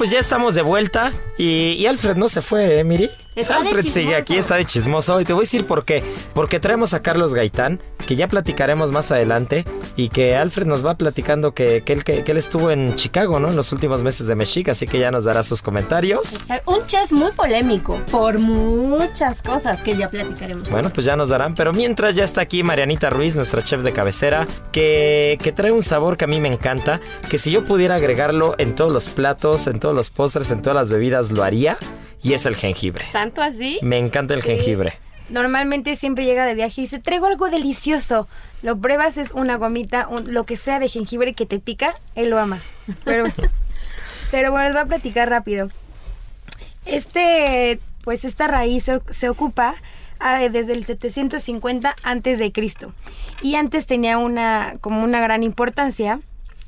[0.00, 3.10] Pues ya estamos de vuelta y, Alfred no se fue, ¿eh, Miri?
[3.36, 5.20] Está Alfred sigue aquí, está de chismoso.
[5.20, 6.02] Y te voy a decir por qué.
[6.34, 9.64] Porque traemos a Carlos Gaitán, que ya platicaremos más adelante.
[9.96, 13.38] Y que Alfred nos va platicando que, que él, que, que él estuvo en Chicago,
[13.38, 13.48] ¿no?
[13.50, 16.38] En los últimos meses de Mexic, así que ya nos dará sus comentarios.
[16.66, 20.68] Un chef muy polémico por muchas cosas que ya platicaremos.
[20.70, 21.54] Bueno, pues ya nos darán.
[21.54, 25.82] Pero mientras ya está aquí Marianita Ruiz, nuestra chef de cabecera, que, que trae un
[25.82, 27.00] sabor que a mí me encanta.
[27.28, 30.74] Que si yo pudiera agregarlo en todos los platos, en todos los postres, en todas
[30.74, 31.78] las bebidas, lo haría.
[32.22, 33.06] Y es el jengibre.
[33.12, 33.78] ¿Tanto así?
[33.82, 34.48] Me encanta el Sí.
[34.48, 34.94] jengibre.
[35.30, 38.28] Normalmente siempre llega de viaje y dice, traigo algo delicioso.
[38.62, 42.30] Lo pruebas, es una gomita, un- lo que sea de jengibre que te pica, él
[42.30, 42.58] lo ama.
[43.04, 43.24] Pero,
[44.32, 45.70] pero bueno, les voy a platicar rápido.
[46.86, 49.74] Este, pues esta raíz se, se ocupa
[50.18, 52.92] ah, desde el 750 antes de Cristo.
[53.42, 56.20] Y antes tenía una, como una gran importancia.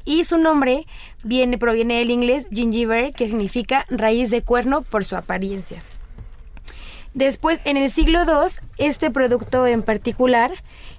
[0.04, 0.86] Y su nombre
[1.22, 5.82] viene, proviene del inglés gingiber, que significa raíz de cuerno por su apariencia.
[7.14, 10.52] Después, en el siglo II, este producto en particular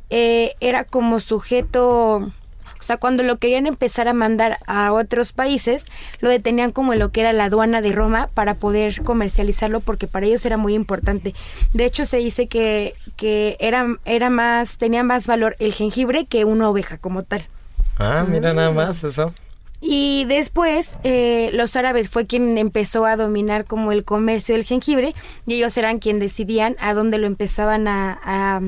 [0.10, 5.86] eh, era como sujeto, o sea, cuando lo querían empezar a mandar a otros países,
[6.20, 10.28] lo detenían como lo que era la aduana de Roma para poder comercializarlo porque para
[10.28, 11.34] ellos era muy importante.
[11.74, 16.46] De hecho, se dice que, que era, era más, tenía más valor el jengibre que
[16.46, 17.48] una oveja como tal.
[17.97, 19.34] Ah, mira nada más eso.
[19.86, 25.13] Y después eh, los árabes fue quien empezó a dominar como el comercio del jengibre
[25.45, 28.62] y ellos eran quien decidían a dónde lo empezaban a, a,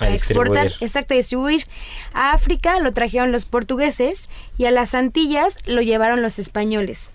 [0.00, 1.66] A exportar, exacto, a distribuir.
[2.14, 7.10] A África lo trajeron los portugueses y a las Antillas lo llevaron los españoles.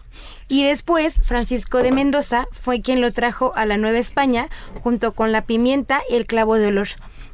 [0.47, 4.47] Y después Francisco de Mendoza fue quien lo trajo a la Nueva España
[4.83, 6.89] junto con la pimienta y el clavo de olor.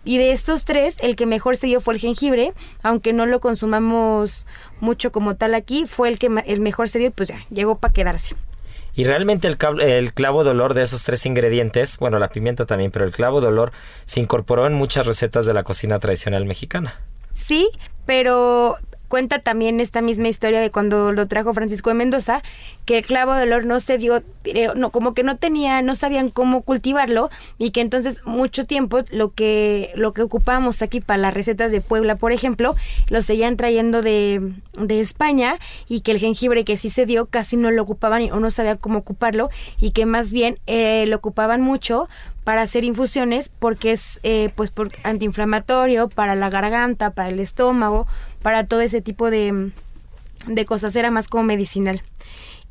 [0.07, 3.41] Y de estos tres, el que mejor se dio fue el jengibre, aunque no lo
[3.41, 4.47] consumamos
[4.79, 7.77] mucho como tal aquí, fue el que el mejor se dio y pues ya, llegó
[7.77, 8.37] para quedarse.
[8.95, 12.89] Y realmente el, el clavo de olor de esos tres ingredientes, bueno, la pimienta también,
[12.89, 13.73] pero el clavo de olor
[14.05, 17.01] se incorporó en muchas recetas de la cocina tradicional mexicana.
[17.33, 17.69] Sí,
[18.05, 22.41] pero cuenta también esta misma historia de cuando lo trajo Francisco de Mendoza,
[22.85, 25.95] que el clavo de olor no se dio, eh, no, como que no tenía, no
[25.95, 31.17] sabían cómo cultivarlo y que entonces mucho tiempo lo que lo que ocupábamos aquí para
[31.17, 32.75] las recetas de Puebla, por ejemplo,
[33.09, 37.57] lo seguían trayendo de, de España y que el jengibre que sí se dio casi
[37.57, 41.61] no lo ocupaban o no sabían cómo ocuparlo y que más bien eh, lo ocupaban
[41.61, 42.07] mucho
[42.47, 48.07] para hacer infusiones porque es eh, pues por antiinflamatorio para la garganta, para el estómago,
[48.41, 49.73] para todo ese tipo de,
[50.47, 52.01] de cosas, era más como medicinal.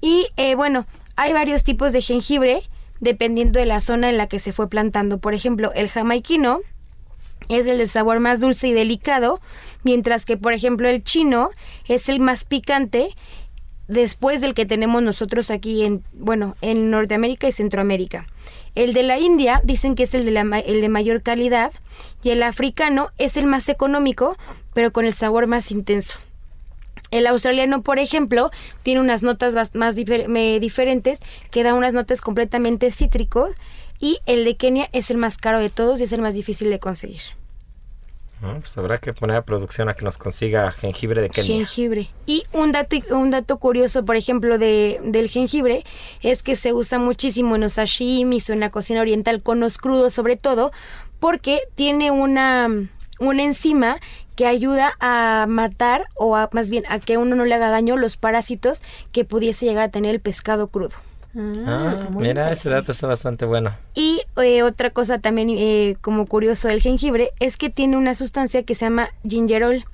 [0.00, 2.62] Y eh, bueno, hay varios tipos de jengibre
[3.00, 5.18] dependiendo de la zona en la que se fue plantando.
[5.18, 6.60] Por ejemplo, el jamaiquino
[7.50, 9.42] es el de sabor más dulce y delicado,
[9.84, 11.50] mientras que por ejemplo el chino
[11.86, 13.10] es el más picante
[13.88, 18.26] después del que tenemos nosotros aquí en, bueno, en Norteamérica y Centroamérica.
[18.76, 21.72] El de la India dicen que es el de, la, el de mayor calidad
[22.22, 24.36] y el africano es el más económico,
[24.74, 26.12] pero con el sabor más intenso.
[27.10, 28.50] El australiano, por ejemplo,
[28.82, 33.50] tiene unas notas más diferentes, que da unas notas completamente cítricos,
[33.98, 36.68] y el de Kenia es el más caro de todos y es el más difícil
[36.68, 37.22] de conseguir.
[38.40, 41.56] Pues habrá que poner a producción a que nos consiga jengibre de Kenia.
[41.56, 42.08] Jengibre.
[42.26, 45.84] Y un dato, un dato curioso, por ejemplo, de, del jengibre,
[46.22, 49.78] es que se usa muchísimo en los sashimis o en la cocina oriental, con los
[49.78, 50.70] crudos sobre todo,
[51.18, 52.68] porque tiene una,
[53.20, 53.98] una enzima
[54.36, 57.96] que ayuda a matar o a, más bien a que uno no le haga daño
[57.96, 60.94] los parásitos que pudiese llegar a tener el pescado crudo.
[61.38, 63.76] Ah, mira, ese dato está bastante bueno.
[63.94, 68.62] Y eh, otra cosa también eh, como curioso del jengibre es que tiene una sustancia
[68.62, 69.84] que se llama gingerol,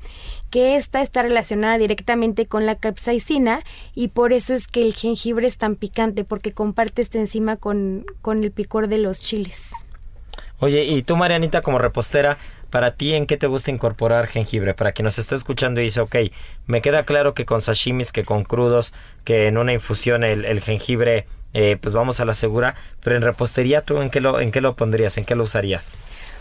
[0.50, 3.60] que esta está relacionada directamente con la capsaicina
[3.94, 8.06] y por eso es que el jengibre es tan picante, porque comparte esta enzima con,
[8.20, 9.72] con el picor de los chiles.
[10.60, 12.38] Oye, y tú, Marianita, como repostera,
[12.72, 14.72] ¿para ti en qué te gusta incorporar jengibre?
[14.72, 16.16] Para quien nos está escuchando y dice, ok,
[16.66, 21.26] me queda claro que con sashimis, que con crudos, que en una infusión el, jengibre,
[21.52, 24.62] eh, pues vamos a la segura, pero en repostería, ¿tú en qué, lo, en qué
[24.62, 25.18] lo pondrías?
[25.18, 25.96] ¿En qué lo usarías?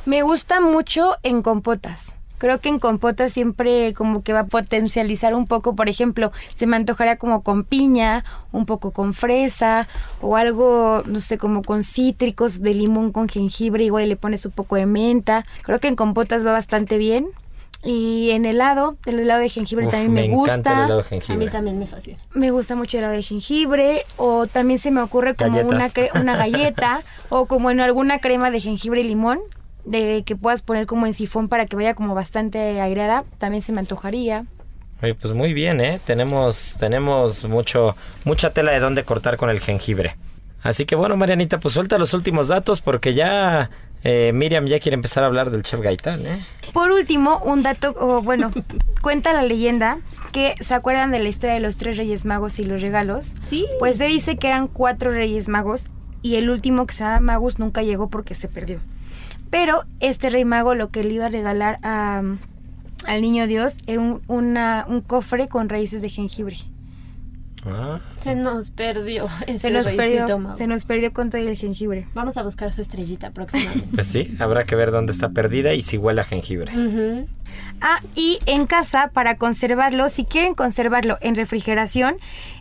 [0.06, 2.16] Me gusta mucho en compotas.
[2.42, 6.66] Creo que en compotas siempre como que va a potencializar un poco, por ejemplo, se
[6.66, 9.88] me antojaría como con piña, un poco con fresa
[10.22, 14.54] o algo, no sé, como con cítricos de limón con jengibre, igual le pones un
[14.54, 15.46] poco de menta.
[15.62, 17.28] Creo que en compotas va bastante bien.
[17.84, 20.54] Y en helado, el helado de jengibre Uf, también me, gusta.
[20.56, 21.52] encanta el helado de A mí jengibre.
[21.52, 22.18] también me fascina.
[22.34, 25.72] Me gusta mucho el helado de jengibre o también se me ocurre como Galletas.
[25.76, 29.40] una, cre- una galleta o como en alguna crema de jengibre y limón
[29.86, 33.72] de que puedas poner como en sifón para que vaya como bastante aireada, también se
[33.72, 34.46] me antojaría.
[35.02, 36.00] Oye, pues muy bien, ¿eh?
[36.06, 40.16] Tenemos, tenemos mucho, mucha tela de dónde cortar con el jengibre.
[40.62, 43.72] Así que bueno, Marianita, pues suelta los últimos datos porque ya
[44.04, 46.46] eh, Miriam ya quiere empezar a hablar del chef Gaitán, ¿eh?
[46.72, 48.52] Por último, un dato, o bueno,
[49.02, 49.98] cuenta la leyenda
[50.32, 53.34] que se acuerdan de la historia de los tres reyes magos y los regalos.
[53.48, 53.66] Sí.
[53.80, 55.90] Pues se dice que eran cuatro reyes magos
[56.22, 58.80] y el último que se llama Magus nunca llegó porque se perdió.
[59.52, 62.24] Pero este rey mago lo que le iba a regalar a,
[63.06, 66.56] al niño Dios era un, una- un cofre con raíces de jengibre.
[67.66, 69.28] Ah, Se nos perdió.
[69.48, 70.56] ese Se nos perdió, mago.
[70.56, 72.08] se nos perdió con todo el jengibre.
[72.14, 73.88] Vamos a buscar su estrellita próximamente.
[73.94, 76.72] pues sí, habrá que ver dónde está perdida y si huele a jengibre.
[77.82, 82.16] Ah, y en casa, para conservarlo, si quieren conservarlo en refrigeración,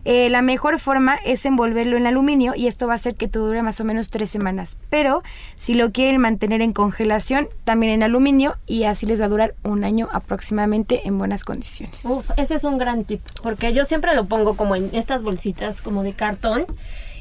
[0.05, 3.39] eh, la mejor forma es envolverlo en aluminio y esto va a hacer que te
[3.39, 4.77] dure más o menos tres semanas.
[4.89, 5.23] Pero
[5.57, 9.55] si lo quieren mantener en congelación, también en aluminio y así les va a durar
[9.63, 12.05] un año aproximadamente en buenas condiciones.
[12.05, 15.83] Uf, ese es un gran tip, porque yo siempre lo pongo como en estas bolsitas
[15.83, 16.67] como de cartón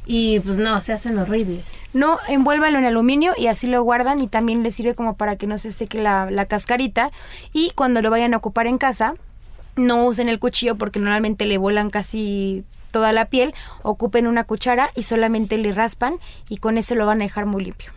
[0.06, 1.66] y pues no, se hacen horribles.
[1.94, 5.48] No, envuélvanlo en aluminio y así lo guardan y también les sirve como para que
[5.48, 7.12] no se seque la, la cascarita
[7.54, 9.14] y cuando lo vayan a ocupar en casa,
[9.76, 13.54] no usen el cuchillo porque normalmente le vuelan casi toda la piel,
[13.84, 16.16] ocupen una cuchara y solamente le raspan
[16.50, 17.92] y con eso lo van a dejar muy limpio.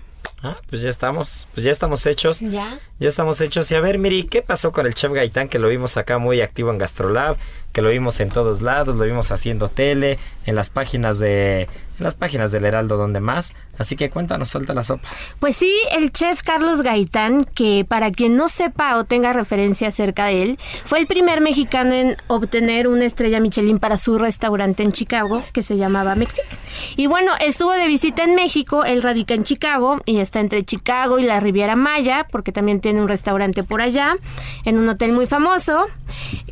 [0.45, 2.41] Ah, pues ya estamos, pues ya estamos hechos.
[2.41, 2.81] Ya.
[2.99, 3.71] Ya estamos hechos.
[3.71, 5.49] Y a ver, Miri, ¿qué pasó con el chef Gaitán?
[5.49, 7.37] Que lo vimos acá muy activo en Gastrolab,
[7.73, 12.05] que lo vimos en todos lados, lo vimos haciendo tele, en las páginas de, en
[12.05, 13.55] las páginas del Heraldo, donde más.
[13.79, 15.09] Así que cuéntanos, suelta la sopa.
[15.41, 20.27] Pues sí, el chef Carlos Gaitán, que para quien no sepa o tenga referencia acerca
[20.27, 24.93] de él, fue el primer mexicano en obtener una estrella Michelin para su restaurante en
[24.93, 26.45] Chicago, que se llamaba Mexic.
[26.97, 31.19] Y bueno, estuvo de visita en México, él radica en Chicago y está entre Chicago
[31.19, 34.17] y la Riviera Maya, porque también tiene un restaurante por allá,
[34.65, 35.87] en un hotel muy famoso,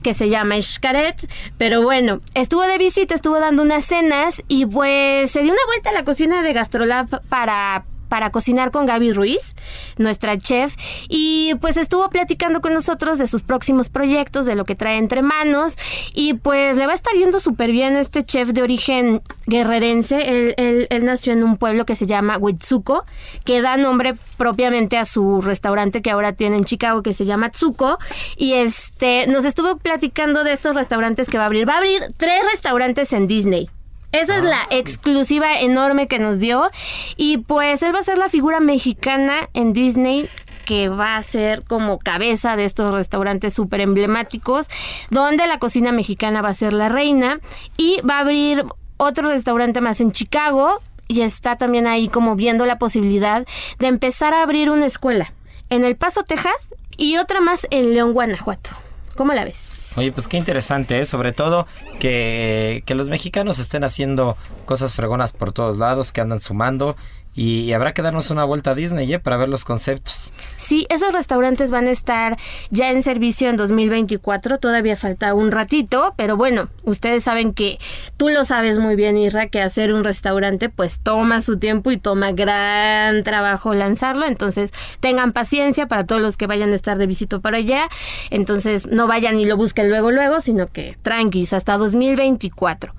[0.02, 1.30] que se llama Xcaret.
[1.58, 5.64] Pero bueno, estuvo de visita, estuvo dando unas cenas y pues pues se dio una
[5.66, 9.54] vuelta a la cocina de Gastrolab para para cocinar con Gaby Ruiz,
[9.96, 10.74] nuestra chef,
[11.08, 15.22] y pues estuvo platicando con nosotros de sus próximos proyectos, de lo que trae entre
[15.22, 15.76] manos,
[16.12, 20.50] y pues le va a estar yendo súper bien este chef de origen guerrerense.
[20.56, 23.04] Él, él, nació en un pueblo que se llama Huitzuco,
[23.44, 27.50] que da nombre propiamente a su restaurante que ahora tiene en Chicago, que se llama
[27.50, 27.98] Tzuco,
[28.36, 31.68] y este nos estuvo platicando de estos restaurantes que va a abrir.
[31.68, 33.70] Va a abrir tres restaurantes en Disney.
[34.12, 34.68] Esa es la ah.
[34.70, 36.70] exclusiva enorme que nos dio.
[37.16, 40.28] Y pues él va a ser la figura mexicana en Disney
[40.64, 44.68] que va a ser como cabeza de estos restaurantes súper emblemáticos,
[45.10, 47.40] donde la cocina mexicana va a ser la reina
[47.76, 48.64] y va a abrir
[48.96, 53.44] otro restaurante más en Chicago y está también ahí como viendo la posibilidad
[53.80, 55.32] de empezar a abrir una escuela
[55.70, 58.70] en El Paso, Texas y otra más en León, Guanajuato.
[59.16, 59.79] ¿Cómo la ves?
[59.96, 61.04] Oye, pues qué interesante, ¿eh?
[61.04, 61.66] sobre todo
[61.98, 66.96] que, que los mexicanos estén haciendo cosas fregonas por todos lados, que andan sumando
[67.34, 69.18] y, habrá que darnos una vuelta a Disney ¿eh?
[69.20, 70.32] para ver los conceptos.
[70.56, 72.36] Sí, esos restaurantes van a estar
[72.70, 74.58] ya en servicio en 2024.
[74.58, 77.78] Todavía falta un ratito, pero bueno, ustedes saben que
[78.16, 81.98] tú lo sabes muy bien, Irra, que hacer un restaurante pues toma su tiempo y
[81.98, 84.26] toma gran trabajo lanzarlo.
[84.26, 87.88] Entonces tengan paciencia para todos los que vayan a estar de visita para allá.
[88.30, 92.92] Entonces no vayan y lo busquen luego, luego, sino que tranquis hasta 2024.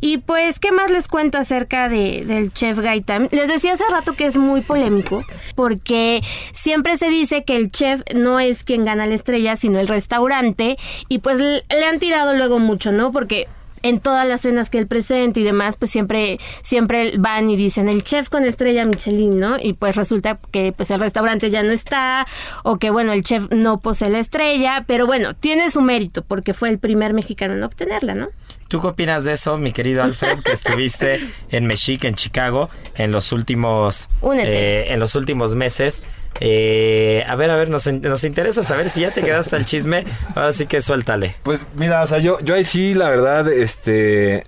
[0.00, 3.28] Y pues, ¿qué más les cuento acerca de, del chef Gaitán?
[3.32, 6.20] Les decía hace rato que es muy polémico porque
[6.52, 10.76] siempre se dice que el chef no es quien gana la estrella, sino el restaurante
[11.08, 13.12] y pues le han tirado luego mucho, ¿no?
[13.12, 13.48] Porque
[13.82, 17.88] en todas las cenas que él presenta y demás, pues siempre, siempre van y dicen
[17.88, 19.56] el chef con estrella Michelin, ¿no?
[19.60, 22.26] Y pues resulta que pues el restaurante ya no está,
[22.62, 26.52] o que bueno, el chef no posee la estrella, pero bueno, tiene su mérito porque
[26.52, 28.28] fue el primer mexicano en obtenerla, ¿no?
[28.68, 31.20] ¿Tú qué opinas de eso, mi querido Alfred, que estuviste
[31.50, 36.02] en Mexique, en Chicago, en los últimos, eh, en los últimos meses?
[36.40, 40.04] Eh, a ver, a ver, nos, interesa saber si ya te quedaste al chisme.
[40.34, 41.36] Ahora sí que suéltale.
[41.42, 44.44] Pues mira, o sea, yo, yo ahí sí, la verdad, este.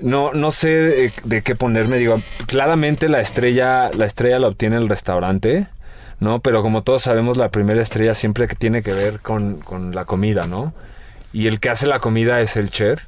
[0.00, 1.98] No, no sé de, qué ponerme.
[1.98, 5.66] Digo, claramente la estrella, la estrella la obtiene el restaurante,
[6.20, 6.40] ¿no?
[6.40, 10.04] Pero como todos sabemos, la primera estrella siempre que tiene que ver con, con la
[10.04, 10.72] comida, ¿no?
[11.32, 13.06] Y el que hace la comida es el chef.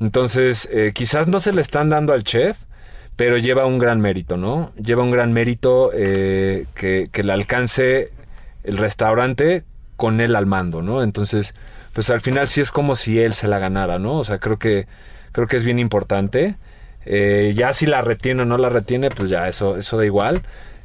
[0.00, 2.56] Entonces, eh, quizás no se le están dando al chef,
[3.20, 4.72] pero lleva un gran mérito, ¿no?
[4.82, 8.12] Lleva un gran mérito eh, que, le alcance
[8.64, 9.62] el restaurante
[9.96, 11.02] con él al mando, ¿no?
[11.02, 11.54] Entonces,
[11.92, 14.14] pues al final sí es como si él se la ganara, ¿no?
[14.14, 14.86] O sea, creo que,
[15.32, 16.56] creo que es bien importante.
[17.04, 20.40] Eh, ya si la retiene o no la retiene, pues ya eso, eso da igual.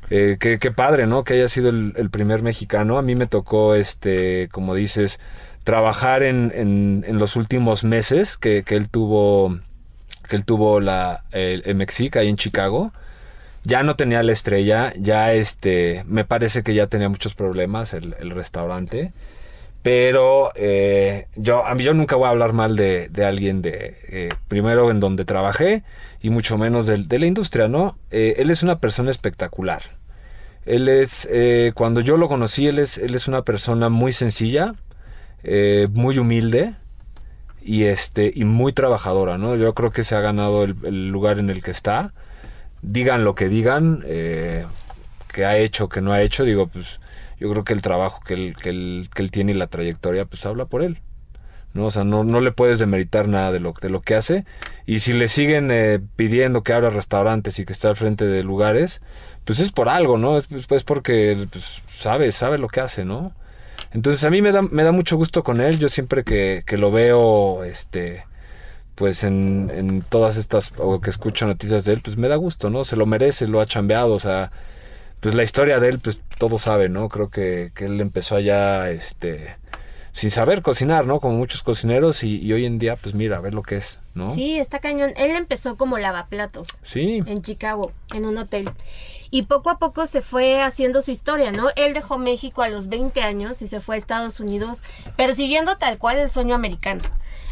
[0.10, 1.24] qué, qué, padre, ¿no?
[1.24, 2.98] Que haya sido el, primer mexicano.
[2.98, 5.22] A mí me tocó, este, como dices,
[5.64, 9.58] trabajar en, en, los últimos meses que, él tuvo
[10.26, 12.92] que él tuvo la el, el ahí en Chicago
[13.66, 18.14] ya no tenía la estrella ya este me parece que ya tenía muchos problemas el,
[18.32, 19.12] restaurante
[19.82, 24.30] pero eh, yo a mí yo nunca voy a hablar mal de, alguien de eh,
[24.48, 25.84] primero en donde trabajé
[26.22, 29.82] y mucho menos de, de la industria no eh, él es una persona espectacular.
[30.66, 31.30] Él es
[31.76, 34.74] cuando yo lo conocí él es él es una persona muy sencilla
[35.92, 36.74] muy humilde
[37.66, 39.56] y, este, y muy trabajadora, ¿no?
[39.56, 42.14] Yo creo que se ha ganado el, lugar en el que está.
[42.84, 44.66] Digan lo que digan, eh,
[45.34, 47.00] que ha hecho, que no ha hecho, digo, pues
[47.40, 50.26] yo creo que el trabajo que él, que él, que él tiene y la trayectoria,
[50.26, 51.00] pues habla por él.
[51.74, 51.88] ¿no?
[51.88, 54.46] O sea, no, no le puedes demeritar nada de lo, de lo que hace.
[54.86, 58.44] Y si le siguen eh, pidiendo que abra restaurantes y que esté al frente de
[58.44, 59.02] lugares,
[59.44, 60.38] pues es por algo, ¿no?
[60.38, 63.34] Es, pues, porque pues, sabe, sabe lo que hace, ¿no?
[63.92, 65.80] Entonces a mí me da, me da mucho gusto con él.
[65.80, 68.24] Yo siempre que, que lo veo, este,
[68.96, 72.70] pues en, en, todas estas, o que escucho noticias de él, pues me da gusto,
[72.70, 72.86] ¿no?
[72.86, 74.52] Se lo merece, lo ha chambeado, o sea,
[75.20, 77.10] pues la historia de él, pues todo sabe, ¿no?
[77.10, 79.58] Creo que, que él empezó allá, este,
[80.12, 81.20] sin saber cocinar, ¿no?
[81.20, 84.00] Como muchos cocineros y, y, hoy en día, pues mira, a ver lo que es,
[84.14, 84.34] ¿no?
[84.34, 85.12] Sí, está cañón.
[85.18, 86.68] Él empezó como lavaplatos.
[86.84, 87.22] Sí.
[87.26, 88.70] En Chicago, en un hotel
[89.36, 91.68] y poco a poco se fue haciendo su historia, ¿no?
[91.76, 94.82] Él dejó México a los 20 años y se fue a Estados Unidos
[95.18, 97.02] persiguiendo tal cual el sueño americano.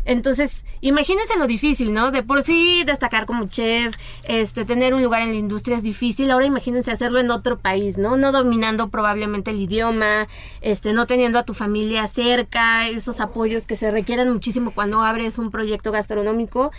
[0.06, 2.12] Entonces, imagínense lo difícil, ¿no?
[2.12, 6.32] De por sí destacar como chef, este, tener un lugar en la industria es difícil.
[6.32, 8.16] Ahora imagínense hacerlo en otro país, ¿no?
[8.16, 10.30] No dominando probablemente el idioma,
[10.62, 15.38] este, no teniendo a tu familia cerca, esos apoyos que se requieren muchísimo cuando abres
[15.38, 16.72] un proyecto gastronómico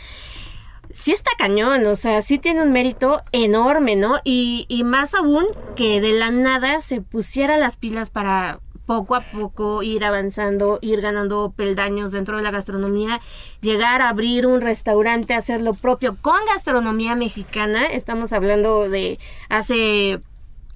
[0.95, 4.21] sí está cañón, o sea, sí tiene un mérito enorme, ¿no?
[4.25, 5.45] Y, y más aún
[5.77, 11.01] que de la nada se pusiera las pilas para poco a poco ir avanzando, ir
[11.01, 13.21] ganando peldaños dentro de la gastronomía,
[13.61, 17.87] llegar a abrir un restaurante, hacer lo propio con gastronomía mexicana.
[17.87, 19.19] Estamos hablando de
[19.49, 20.21] hace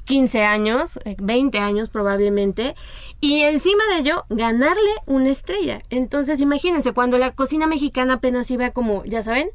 [0.04, 2.74] 15 años, 20 eh, años probablemente,
[3.20, 5.82] y encima de ello ganarle una estrella.
[5.90, 9.50] Entonces imagínense, cuando la cocina mexicana apenas iba como, ya saben,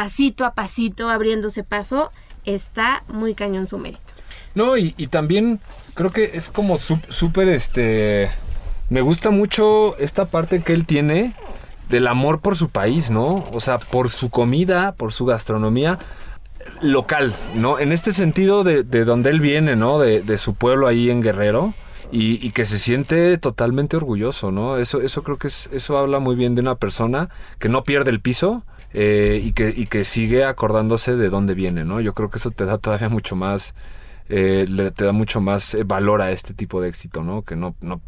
[0.00, 2.10] pasito a pasito, abriéndose paso,
[2.46, 4.00] está muy cañón su mérito.
[4.54, 5.60] No, y, también
[5.92, 8.30] creo que es como súper, este...
[8.88, 11.34] Me gusta mucho esta parte que él tiene
[11.90, 13.46] del amor por su país, ¿no?
[13.52, 15.98] O sea, por su comida, por su gastronomía
[16.80, 17.78] local, ¿no?
[17.78, 19.98] En este sentido de, de donde él viene, ¿no?
[19.98, 21.74] De, su pueblo ahí en Guerrero.
[22.10, 24.78] Y, que se siente totalmente orgulloso, ¿no?
[24.78, 27.28] Eso, eso creo que es, eso habla muy bien de una persona
[27.58, 31.84] que no pierde el piso eh, y, que, y que sigue acordándose de dónde viene,
[31.84, 32.00] ¿no?
[32.00, 33.74] Yo creo que eso te da todavía mucho más,
[34.28, 37.42] eh, te da mucho más eh, valor a este tipo de éxito, ¿no?
[37.42, 38.00] Que no, no,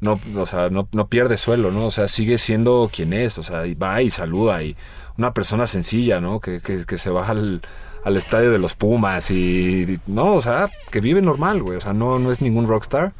[0.00, 1.86] no, o sea, no, no pierde suelo, ¿no?
[1.86, 4.76] O sea, sigue siendo quien es, o sea, y va y saluda y
[5.18, 6.40] una persona sencilla, ¿no?
[6.40, 7.62] Que, que, que se baja al
[8.04, 11.92] al estadio de los Pumas y, no, o sea, que vive normal, güey, o sea,
[11.92, 13.12] no, no es ningún rockstar.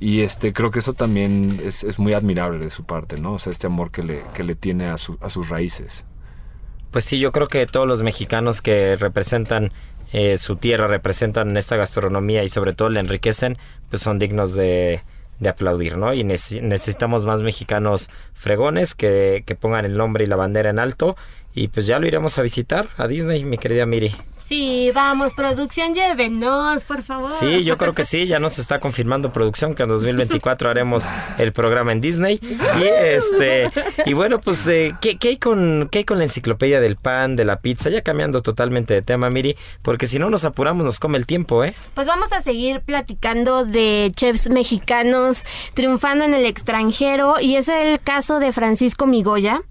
[0.00, 3.34] Y este, creo que eso también es, muy admirable de su parte, ¿no?
[3.34, 4.98] O sea, este amor que le, que le tiene a, a
[5.30, 6.04] sus raíces.
[6.94, 9.72] Pues sí, yo creo que todos los mexicanos que representan
[10.12, 13.58] eh, su tierra, representan esta gastronomía y sobre todo le enriquecen,
[13.90, 15.00] pues son dignos de,
[15.40, 16.14] de aplaudir, ¿no?
[16.14, 21.16] Y necesitamos más mexicanos fregones que, que pongan el nombre y la bandera en alto
[21.52, 24.14] y pues ya lo iremos a visitar a Disney, mi querida Miri.
[24.46, 27.30] Sí, vamos, producción, llévenos, por favor.
[27.30, 31.06] Sí, yo creo que sí, ya nos está confirmando producción que en 2024 haremos
[31.38, 32.38] el programa en Disney.
[32.42, 33.70] Y este,
[34.04, 37.46] y bueno, pues, eh, ¿qué, hay con, ¿qué hay con la enciclopedia del pan, de
[37.46, 37.88] la pizza?
[37.88, 41.64] Ya cambiando totalmente de tema, Miri, porque si no nos apuramos nos come el tiempo,
[41.64, 41.74] ¿eh?
[41.94, 47.98] Pues vamos a seguir platicando de chefs mexicanos triunfando en el extranjero y es el
[47.98, 49.62] caso de Francisco Migoya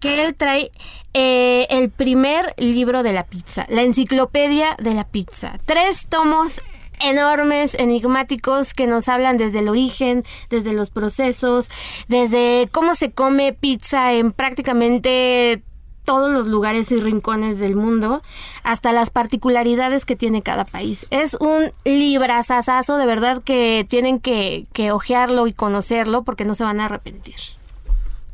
[0.00, 0.70] que él trae
[1.14, 5.58] eh, el primer libro de la pizza, la enciclopedia de la pizza.
[5.64, 6.60] Tres tomos
[7.00, 11.70] enormes, enigmáticos, que nos hablan desde el origen, desde los procesos,
[12.08, 15.62] desde cómo se come pizza en prácticamente
[16.04, 18.22] todos los lugares y rincones del mundo,
[18.62, 21.06] hasta las particularidades que tiene cada país.
[21.10, 26.64] Es un librazazazo, de verdad que tienen que, que ojearlo y conocerlo porque no se
[26.64, 27.36] van a arrepentir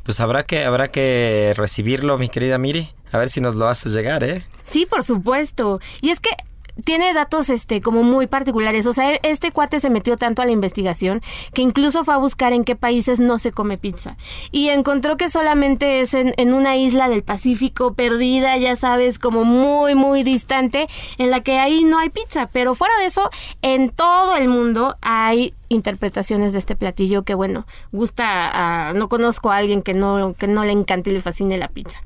[0.03, 2.89] pues habrá que, habrá que recibirlo, mi querida Miri.
[3.11, 4.45] A ver si nos lo haces llegar, ¿eh?
[4.63, 5.79] Sí, por supuesto.
[6.01, 6.29] Y es que
[6.83, 8.85] tiene datos este como muy particulares.
[8.87, 11.21] O sea, este cuate se metió tanto a la investigación
[11.53, 14.17] que incluso fue a buscar en qué países no se come pizza.
[14.51, 19.43] Y encontró que solamente es en, en una isla del Pacífico perdida, ya sabes, como
[19.43, 22.47] muy, muy distante, en la que ahí no hay pizza.
[22.51, 23.29] Pero fuera de eso,
[23.61, 29.51] en todo el mundo hay interpretaciones de este platillo que bueno, gusta a, no conozco
[29.51, 32.01] a alguien que no que no le encante y le fascine la pizza.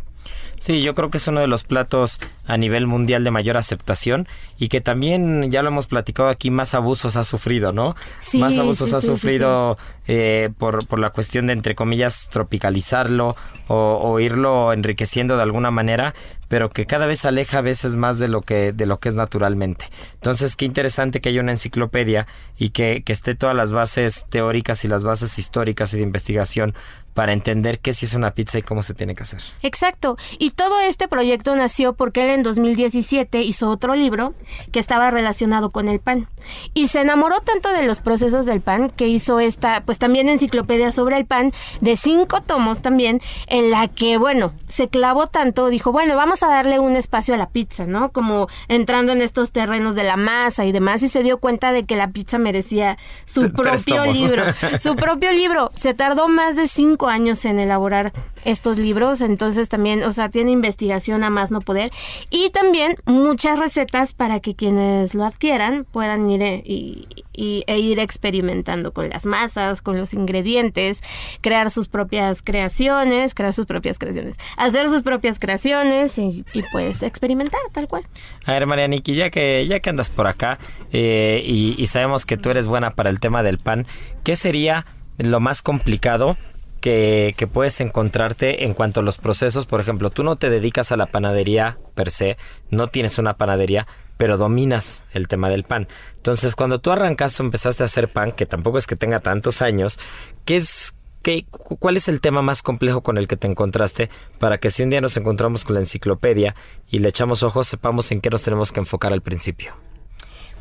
[0.60, 4.28] Sí, yo creo que es uno de los platos a nivel mundial de mayor aceptación
[4.58, 7.96] y que también, ya lo hemos platicado aquí, más abusos ha sufrido, ¿no?
[8.20, 9.78] Sí, más abusos ha sufrido
[10.08, 13.36] eh, por, por la cuestión de, entre comillas, tropicalizarlo
[13.68, 16.14] o, o, irlo enriqueciendo de alguna manera,
[16.48, 19.16] pero que cada vez aleja a veces más de lo que, de lo que es
[19.16, 19.90] naturalmente.
[20.14, 22.28] Entonces, qué interesante que haya una enciclopedia
[22.58, 26.76] y que, que esté todas las bases teóricas y las bases históricas y de investigación
[27.16, 29.42] para entender qué sí es una pizza y cómo se tiene que hacer.
[29.64, 30.18] Exacto.
[30.38, 34.36] Y todo este proyecto nació porque él en 2017 hizo otro libro
[34.74, 36.28] que estaba relacionado con el pan.
[36.74, 40.92] Y se enamoró tanto de los procesos del pan que hizo esta, pues también enciclopedia
[40.92, 45.94] sobre el pan, de cinco tomos también, en la que, bueno, se clavó tanto, dijo,
[45.94, 48.12] bueno, vamos a darle un espacio a la pizza, ¿no?
[48.12, 51.86] Como entrando en estos terrenos de la masa y demás, y se dio cuenta de
[51.86, 54.44] que la pizza merecía su propio libro.
[54.82, 55.72] Su propio libro.
[55.74, 58.12] Se tardó más de cinco años en elaborar
[58.44, 61.92] estos libros, entonces también, o sea, tiene investigación a más no poder
[62.30, 67.04] y también muchas recetas para que quienes lo adquieran puedan ir e,
[67.34, 71.02] e ir experimentando con las masas, con los ingredientes,
[71.42, 77.60] crear sus propias creaciones, crear sus propias creaciones, hacer sus propias creaciones y, pues experimentar
[77.72, 78.04] tal cual.
[78.46, 80.60] A ver, Marianiki, ya que, ya que andas por acá
[80.92, 83.88] eh, y, y sabemos que tú eres buena para el tema del pan,
[84.24, 84.86] ¿qué sería
[85.18, 86.38] lo más complicado
[86.86, 89.66] que, puedes encontrarte en cuanto a los procesos.
[89.66, 92.38] Por ejemplo, tú no te dedicas a la panadería per se,
[92.70, 95.88] no tienes una panadería, pero dominas el tema del pan.
[96.18, 99.64] Entonces, cuando tú arrancaste o empezaste a hacer pan, que tampoco es que tenga tantos
[99.64, 99.98] años,
[100.46, 104.60] ¿qué es, qué, ¿cuál es el tema más complejo con el que te encontraste para
[104.60, 106.56] que si un día nos encontramos con la enciclopedia
[106.92, 109.76] y le echamos ojos, sepamos en qué nos tenemos que enfocar al principio?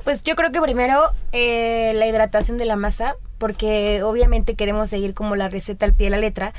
[0.04, 5.12] Pues yo creo que primero eh, la hidratación de la masa, porque obviamente queremos seguir
[5.12, 6.54] como la receta al pie de la letra,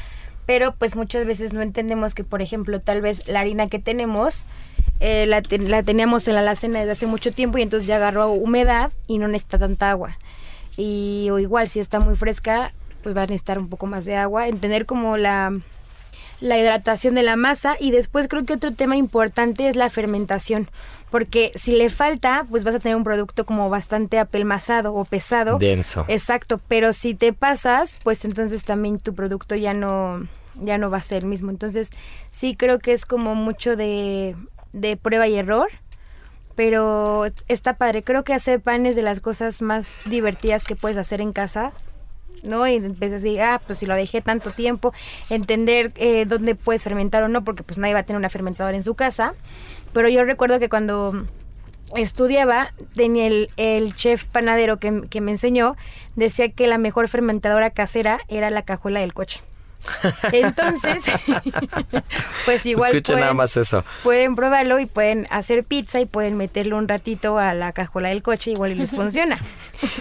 [0.45, 4.45] pero pues muchas veces no entendemos que, por ejemplo, tal vez la harina que tenemos
[4.99, 8.29] eh, la, la teníamos en la alacena desde hace mucho tiempo y entonces ya agarró
[8.29, 10.19] humedad y no necesita tanta agua.
[10.77, 12.71] Y o igual si está muy fresca,
[13.01, 15.59] pues va a necesitar un poco más de agua, entender como la
[16.41, 20.69] la hidratación de la masa y después creo que otro tema importante es la fermentación,
[21.09, 25.57] porque si le falta, pues vas a tener un producto como bastante apelmazado o pesado.
[25.57, 26.05] Denso.
[26.07, 30.27] Exacto, pero si te pasas, pues entonces también tu producto ya no
[30.61, 31.51] ya no va a ser el mismo.
[31.51, 31.91] Entonces,
[32.31, 34.35] sí creo que es como mucho de
[34.73, 35.69] de prueba y error.
[36.55, 40.97] Pero está padre, creo que hacer pan es de las cosas más divertidas que puedes
[40.97, 41.73] hacer en casa
[42.43, 42.67] ¿no?
[42.67, 44.93] Y empiezas a decir, ah, pues si lo dejé tanto tiempo,
[45.29, 48.75] entender eh, dónde puedes fermentar o no, porque pues nadie va a tener una fermentadora
[48.75, 49.33] en su casa.
[49.93, 51.25] Pero yo recuerdo que cuando
[51.95, 55.75] estudiaba, tenía el, el chef panadero que, que me enseñó,
[56.15, 59.41] decía que la mejor fermentadora casera era la cajuela del coche.
[60.31, 61.03] Entonces,
[62.45, 63.83] pues igual Escuchen nada pueden- más eso.
[64.03, 68.21] pueden probarlo y pueden hacer pizza y pueden meterlo un ratito a la cajuela del
[68.23, 69.37] coche, igual y les funciona.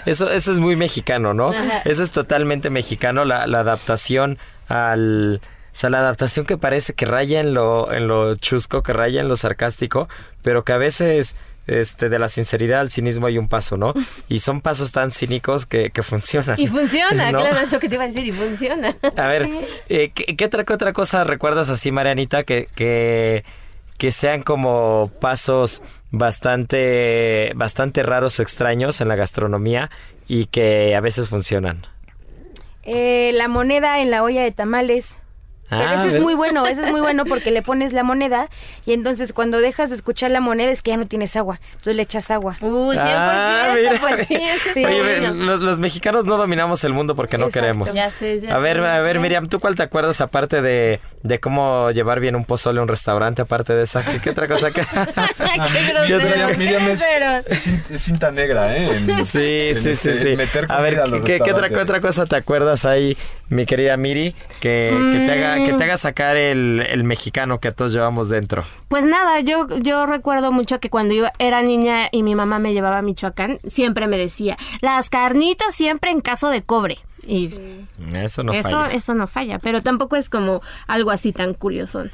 [0.06, 1.48] Eso, eso es muy mexicano, ¿no?
[1.50, 1.82] Ajá.
[1.84, 5.40] Eso es totalmente mexicano, la, la adaptación al...
[5.72, 9.20] O sea, la adaptación que parece que raya en lo, en lo chusco, que raya
[9.20, 10.08] en lo sarcástico,
[10.40, 11.34] pero que a veces
[11.66, 13.94] este, de la sinceridad al cinismo hay un paso, ¿no?
[14.28, 16.58] Y son pasos tan cínicos que, que funcionan.
[16.58, 17.38] Y funciona, ¿no?
[17.38, 18.96] claro, es lo que te iba a decir, y funciona.
[19.16, 19.48] A ver,
[19.88, 23.44] eh, ¿qué, qué otra, qué otra cosa recuerdas así, Marianita, que, que,
[23.98, 29.90] que sean como pasos bastante, bastante raros o extraños en la gastronomía
[30.26, 31.86] y que a veces funcionan?
[32.84, 35.18] Eh, la moneda en la olla de tamales.
[35.70, 38.48] Pero Ah, eso es muy bueno, eso es muy bueno porque le pones la moneda
[38.86, 41.96] y entonces cuando dejas de escuchar la moneda es que ya no tienes agua, entonces
[41.96, 42.56] le echas agua.
[42.60, 43.92] Uh, 100%, Ah, mira.
[44.00, 44.84] pues sí, eso Sí.
[44.84, 47.60] Oye, los, los mexicanos no dominamos el mundo porque no Exacto.
[47.66, 47.94] queremos.
[47.94, 49.22] Ya sé, ya A ver, sé, a ver, ya sé.
[49.22, 52.88] Miriam, ¿tú cuál te acuerdas aparte de, de cómo llevar bien un pozole a un
[52.88, 54.04] restaurante, aparte de esa?
[54.04, 54.70] ¿Qué, qué otra cosa?
[54.70, 56.18] que- Qué
[56.58, 57.44] Miriam, Miriam qué
[57.94, 58.96] es, cinta negra, ¿eh?
[58.96, 60.36] En- Sí, en sí, sí, este- sí.
[60.36, 63.16] Meter A ver, a ¿qué, qué otra, qué otra cosa te acuerdas ahí,
[63.48, 67.70] mi querida Miri, que, que te, haga, que te haga sacar el, el mexicano que
[67.72, 68.64] todos llevamos dentro?
[68.88, 72.72] Pues nada, yo, yo recuerdo mucho que cuando yo era niña y mi mamá me
[72.72, 76.98] llevaba a Michoacán, siempre me decía, las carnitas siempre en caso de cobre.
[77.26, 77.46] Y
[78.14, 78.92] Eso no eso, falla.
[78.94, 82.04] eso no falla, pero tampoco es como algo así tan curioso.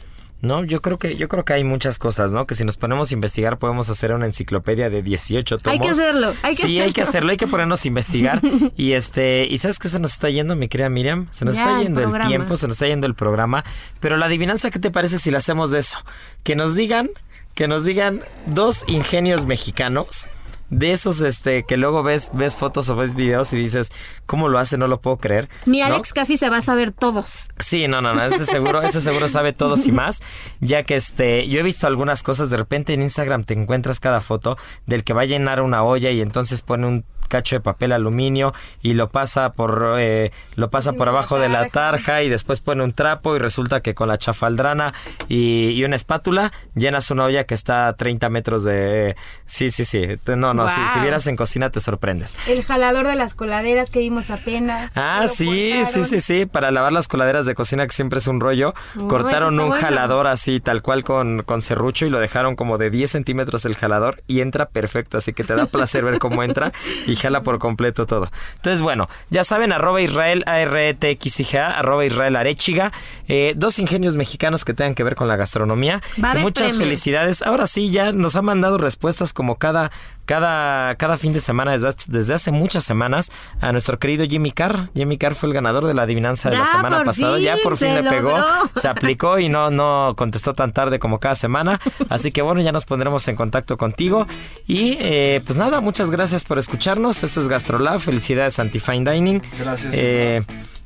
[0.42, 2.46] No, yo creo que yo creo que hay muchas cosas, ¿no?
[2.46, 5.72] Que si nos ponemos a investigar podemos hacer una enciclopedia de 18 tomos.
[5.72, 7.30] Hay que hacerlo, hay que sí, hay que hacerlo.
[7.30, 8.40] hay que ponernos a investigar.
[8.76, 11.28] y este, ¿y sabes qué se nos está yendo, mi querida Miriam?
[11.30, 13.64] Se nos Ya, está yendo el tiempo, se nos está yendo el programa.
[14.00, 15.98] Pero la adivinanza, ¿qué te parece si la hacemos de eso?
[16.42, 17.10] Que nos digan,
[17.54, 20.28] que nos digan dos ingenios mexicanos.
[20.70, 23.92] De esos este que luego ves ves fotos o ves videos y dices,
[24.26, 24.78] ¿cómo lo hace?
[24.78, 25.48] No lo puedo creer.
[25.66, 25.82] Mi.
[25.82, 27.48] Alex Caffi se va a saber todos.
[27.58, 30.22] Sí, no, no, no, ese seguro, ese seguro sabe todos y más,
[30.60, 34.20] ya que este, yo he visto algunas cosas, de repente en Instagram te encuentras cada
[34.20, 34.56] foto
[34.86, 38.52] del que va a llenar una olla y entonces pone un cacho de papel aluminio
[38.82, 42.84] y lo pasa por eh, lo pasa por abajo de la tarja y después pone
[42.84, 44.92] un trapo y resulta que con la chafaldrana
[45.28, 49.16] y, y una espátula llenas una olla que está a 30 metros de
[49.46, 50.06] sí sí sí
[50.36, 54.00] no no si, si vieras en cocina te sorprendes El jalador de las coladeras que
[54.00, 54.92] vimos apenas.
[54.96, 56.06] Ah, sí, sí, cortaron.
[56.08, 58.74] sí, sí, para lavar las coladeras de cocina que siempre es un rollo.
[58.98, 59.80] Oh, Cortaron un bueno.
[59.80, 63.76] jalador así, tal cual con, con serrucho y lo dejaron como de 10 centímetros el
[63.76, 66.72] jalador y entra perfecto, así que te da placer ver cómo entra
[67.06, 68.30] y jala por completo todo.
[68.56, 72.92] Entonces, bueno, ya saben, arroba Israel, A-R-E-T-X-I-G-A, arroba Israel Arechiga,
[73.28, 76.00] eh, dos ingenios mexicanos que tengan que ver con la gastronomía.
[76.22, 76.78] Va Y muchas premios.
[76.78, 77.42] felicidades.
[77.42, 79.90] Ahora sí, ya nos ha mandado respuestas como cada,
[80.30, 84.88] cada, cada fin de semana desde, desde hace muchas semanas a nuestro querido Jimmy Carr.
[84.94, 87.40] Jimmy Carr fue el ganador de la adivinanza de la semana pasada.
[87.40, 88.70] ya por fin le pegó, logró.
[88.76, 91.80] se aplicó y no, no contestó tan tarde como cada semana.
[92.08, 94.28] Así que bueno, ya nos pondremos en contacto contigo.
[94.68, 97.24] Y eh, pues nada, muchas gracias por escucharnos.
[97.24, 97.98] Esto es GastroLab.
[97.98, 99.42] Felicidades Antifine Dining.
[99.58, 99.92] Gracias.
[99.92, 100.42] Eh,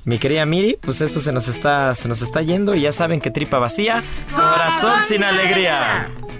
[0.06, 3.20] mi querida Miri, pues esto se nos está, se nos está yendo y ya saben
[3.20, 4.02] que tripa vacía,
[4.34, 6.06] corazón sin alegría.
[6.08, 6.34] No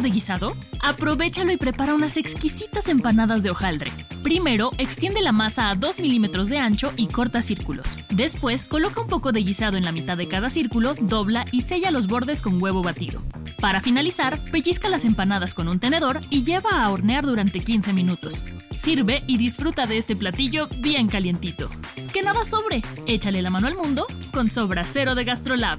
[0.00, 0.56] de guisado?
[0.80, 3.92] Aprovechalo y prepara unas exquisitas empanadas de hojaldre.
[4.22, 7.98] Primero, extiende la masa a 2 milímetros de ancho y corta círculos.
[8.10, 11.90] Después, coloca un poco de guisado en la mitad de cada círculo, dobla y sella
[11.90, 13.22] los bordes con huevo batido.
[13.60, 18.44] Para finalizar, pellizca las empanadas con un tenedor y lleva a hornear durante 15 minutos.
[18.74, 21.68] Sirve y disfruta de este platillo bien calientito.
[22.12, 25.78] Que nada sobre, échale la mano al mundo con Sobra Cero de Gastrolab.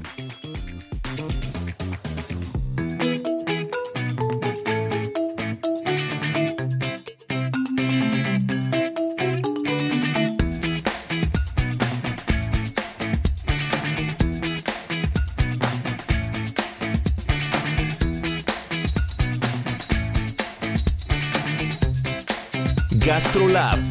[23.51, 23.90] GastroLab.